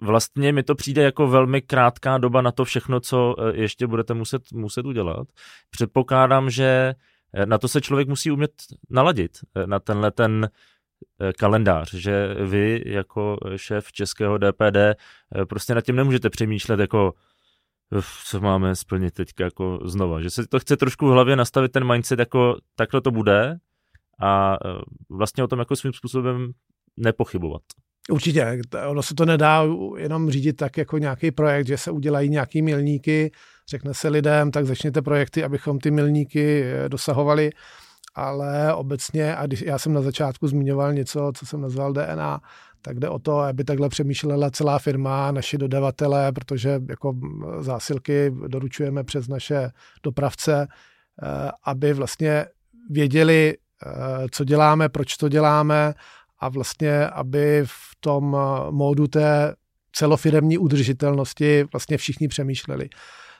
vlastně 0.00 0.52
mi 0.52 0.62
to 0.62 0.74
přijde 0.74 1.02
jako 1.02 1.26
velmi 1.28 1.62
krátká 1.62 2.18
doba 2.18 2.42
na 2.42 2.52
to 2.52 2.64
všechno, 2.64 3.00
co 3.00 3.34
eh, 3.38 3.56
ještě 3.56 3.86
budete 3.86 4.14
muset, 4.14 4.52
muset 4.52 4.86
udělat. 4.86 5.28
Předpokládám, 5.70 6.50
že 6.50 6.94
eh, 7.34 7.46
na 7.46 7.58
to 7.58 7.68
se 7.68 7.80
člověk 7.80 8.08
musí 8.08 8.30
umět 8.30 8.52
naladit, 8.90 9.38
eh, 9.54 9.66
na 9.66 9.80
tenhle 9.80 10.10
ten 10.10 10.48
kalendář, 11.38 11.94
že 11.94 12.34
vy 12.34 12.82
jako 12.86 13.38
šéf 13.56 13.92
českého 13.92 14.38
DPD 14.38 14.76
prostě 15.48 15.74
nad 15.74 15.80
tím 15.80 15.96
nemůžete 15.96 16.30
přemýšlet 16.30 16.80
jako 16.80 17.14
co 18.02 18.40
máme 18.40 18.76
splnit 18.76 19.14
teď 19.14 19.28
jako 19.40 19.78
znova, 19.84 20.20
že 20.20 20.30
se 20.30 20.46
to 20.46 20.60
chce 20.60 20.76
trošku 20.76 21.06
v 21.06 21.10
hlavě 21.10 21.36
nastavit 21.36 21.72
ten 21.72 21.92
mindset 21.92 22.18
jako 22.18 22.56
takhle 22.74 23.00
to 23.00 23.10
bude 23.10 23.58
a 24.22 24.56
vlastně 25.10 25.44
o 25.44 25.48
tom 25.48 25.58
jako 25.58 25.76
svým 25.76 25.92
způsobem 25.92 26.52
nepochybovat. 26.96 27.62
Určitě, 28.10 28.60
ono 28.86 29.02
se 29.02 29.14
to 29.14 29.24
nedá 29.24 29.62
jenom 29.96 30.30
řídit 30.30 30.52
tak 30.52 30.76
jako 30.76 30.98
nějaký 30.98 31.30
projekt, 31.30 31.66
že 31.66 31.76
se 31.76 31.90
udělají 31.90 32.30
nějaký 32.30 32.62
milníky, 32.62 33.32
řekne 33.68 33.94
se 33.94 34.08
lidem, 34.08 34.50
tak 34.50 34.66
začněte 34.66 35.02
projekty, 35.02 35.44
abychom 35.44 35.78
ty 35.78 35.90
milníky 35.90 36.62
eh, 36.62 36.88
dosahovali, 36.88 37.50
ale 38.14 38.74
obecně, 38.74 39.36
a 39.36 39.46
když 39.46 39.62
já 39.62 39.78
jsem 39.78 39.92
na 39.92 40.02
začátku 40.02 40.48
zmiňoval 40.48 40.92
něco, 40.92 41.32
co 41.36 41.46
jsem 41.46 41.60
nazval 41.60 41.92
DNA, 41.92 42.40
tak 42.84 43.00
jde 43.00 43.08
o 43.08 43.18
to, 43.18 43.38
aby 43.38 43.64
takhle 43.64 43.88
přemýšlela 43.88 44.50
celá 44.50 44.78
firma, 44.78 45.32
naši 45.32 45.58
dodavatelé, 45.58 46.32
protože 46.32 46.80
jako 46.88 47.14
zásilky 47.60 48.32
doručujeme 48.48 49.04
přes 49.04 49.28
naše 49.28 49.70
dopravce, 50.02 50.66
eh, 51.22 51.50
aby 51.64 51.92
vlastně 51.92 52.46
věděli, 52.90 53.54
eh, 53.54 53.90
co 54.30 54.44
děláme, 54.44 54.88
proč 54.88 55.16
to 55.16 55.28
děláme 55.28 55.94
a 56.38 56.48
vlastně, 56.48 57.08
aby 57.08 57.62
v 57.64 57.96
tom 58.00 58.36
eh, 58.36 58.70
módu 58.70 59.06
té 59.06 59.54
celofiremní 59.92 60.58
udržitelnosti 60.58 61.64
vlastně 61.72 61.96
všichni 61.96 62.28
přemýšleli. 62.28 62.88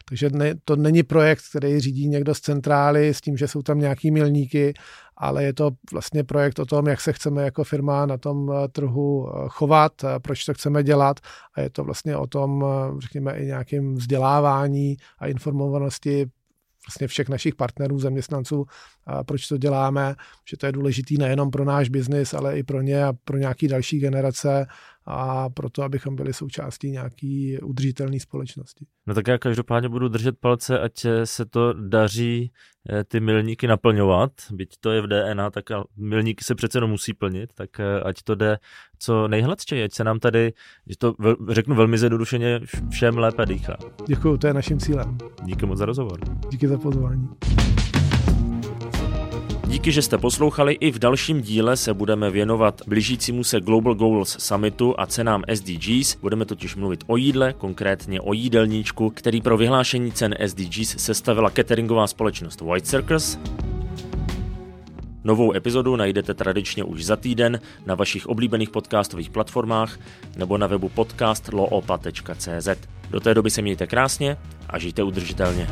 Takže 0.08 0.30
ne, 0.30 0.54
to 0.64 0.76
není 0.76 1.02
projekt, 1.02 1.42
který 1.50 1.80
řídí 1.80 2.08
někdo 2.08 2.34
z 2.34 2.40
centrály 2.40 3.14
s 3.14 3.20
tím, 3.20 3.36
že 3.36 3.48
jsou 3.48 3.62
tam 3.62 3.78
nějaký 3.78 4.10
milníky, 4.10 4.74
ale 5.16 5.44
je 5.44 5.52
to 5.52 5.70
vlastně 5.92 6.24
projekt 6.24 6.58
o 6.58 6.66
tom, 6.66 6.86
jak 6.86 7.00
se 7.00 7.12
chceme 7.12 7.42
jako 7.42 7.64
firma 7.64 8.06
na 8.06 8.16
tom 8.18 8.52
eh, 8.52 8.68
trhu 8.68 9.28
eh, 9.28 9.44
chovat, 9.48 9.92
proč 10.22 10.44
to 10.44 10.54
chceme 10.54 10.82
dělat. 10.82 11.20
A 11.54 11.60
je 11.60 11.70
to 11.70 11.84
vlastně 11.84 12.16
o 12.16 12.26
tom, 12.26 12.64
řekněme, 12.98 13.38
i 13.38 13.46
nějakým 13.46 13.94
vzdělávání 13.94 14.96
a 15.18 15.26
informovanosti 15.26 16.26
vlastně 16.86 17.06
všech 17.06 17.28
našich 17.28 17.54
partnerů, 17.54 17.98
zaměstnanců, 17.98 18.66
a 19.06 19.24
proč 19.24 19.48
to 19.48 19.56
děláme, 19.56 20.14
že 20.50 20.56
to 20.56 20.66
je 20.66 20.72
důležitý 20.72 21.18
nejenom 21.18 21.50
pro 21.50 21.64
náš 21.64 21.88
biznis, 21.88 22.34
ale 22.34 22.58
i 22.58 22.62
pro 22.62 22.82
ně 22.82 23.04
a 23.04 23.12
pro 23.24 23.36
nějaký 23.36 23.68
další 23.68 23.98
generace 23.98 24.66
a 25.06 25.50
proto, 25.50 25.82
abychom 25.82 26.16
byli 26.16 26.32
součástí 26.32 26.90
nějaký 26.90 27.58
udržitelné 27.62 28.20
společnosti. 28.20 28.86
No 29.06 29.14
tak 29.14 29.28
já 29.28 29.38
každopádně 29.38 29.88
budu 29.88 30.08
držet 30.08 30.38
palce, 30.40 30.78
ať 30.78 31.06
se 31.24 31.44
to 31.44 31.72
daří 31.72 32.52
eh, 32.90 33.04
ty 33.04 33.20
milníky 33.20 33.66
naplňovat, 33.66 34.32
byť 34.52 34.76
to 34.80 34.90
je 34.90 35.02
v 35.02 35.06
DNA, 35.06 35.50
tak 35.50 35.64
milníky 35.96 36.44
se 36.44 36.54
přece 36.54 36.78
jenom 36.78 36.90
musí 36.90 37.12
plnit, 37.12 37.50
tak 37.54 37.80
eh, 37.80 38.00
ať 38.00 38.22
to 38.22 38.34
jde 38.34 38.58
co 38.98 39.28
nejhladčeji, 39.28 39.84
ať 39.84 39.92
se 39.92 40.04
nám 40.04 40.18
tady, 40.18 40.52
že 40.86 40.98
to 40.98 41.14
řeknu 41.48 41.74
velmi 41.74 41.98
zjednodušeně, 41.98 42.60
všem 42.90 43.18
lépe 43.18 43.46
dýchá. 43.46 43.76
Děkuji, 44.06 44.36
to 44.36 44.46
je 44.46 44.54
naším 44.54 44.78
cílem. 44.78 45.18
Díky 45.44 45.66
moc 45.66 45.78
za 45.78 45.84
rozhovor. 45.84 46.20
Díky 46.50 46.68
za 46.68 46.78
pozvání. 46.78 47.28
Díky, 49.74 49.92
že 49.92 50.02
jste 50.02 50.18
poslouchali. 50.18 50.72
I 50.72 50.90
v 50.90 50.98
dalším 50.98 51.40
díle 51.40 51.76
se 51.76 51.94
budeme 51.94 52.30
věnovat 52.30 52.82
blížícímu 52.86 53.44
se 53.44 53.60
Global 53.60 53.94
Goals 53.94 54.36
Summitu 54.38 54.94
a 54.98 55.06
cenám 55.06 55.42
SDGs. 55.54 56.16
Budeme 56.20 56.44
totiž 56.44 56.76
mluvit 56.76 57.04
o 57.06 57.16
jídle, 57.16 57.52
konkrétně 57.52 58.20
o 58.20 58.32
jídelníčku, 58.32 59.10
který 59.10 59.40
pro 59.40 59.56
vyhlášení 59.56 60.12
cen 60.12 60.34
SDGs 60.46 60.96
sestavila 60.96 61.50
cateringová 61.50 62.06
společnost 62.06 62.60
White 62.60 62.86
Circus. 62.86 63.38
Novou 65.24 65.54
epizodu 65.54 65.96
najdete 65.96 66.34
tradičně 66.34 66.84
už 66.84 67.04
za 67.04 67.16
týden 67.16 67.60
na 67.86 67.94
vašich 67.94 68.26
oblíbených 68.26 68.70
podcastových 68.70 69.30
platformách 69.30 69.98
nebo 70.36 70.58
na 70.58 70.66
webu 70.66 70.88
podcastloopa.cz. 70.88 72.68
Do 73.10 73.20
té 73.20 73.34
doby 73.34 73.50
se 73.50 73.62
mějte 73.62 73.86
krásně 73.86 74.36
a 74.68 74.78
žijte 74.78 75.02
udržitelně. 75.02 75.68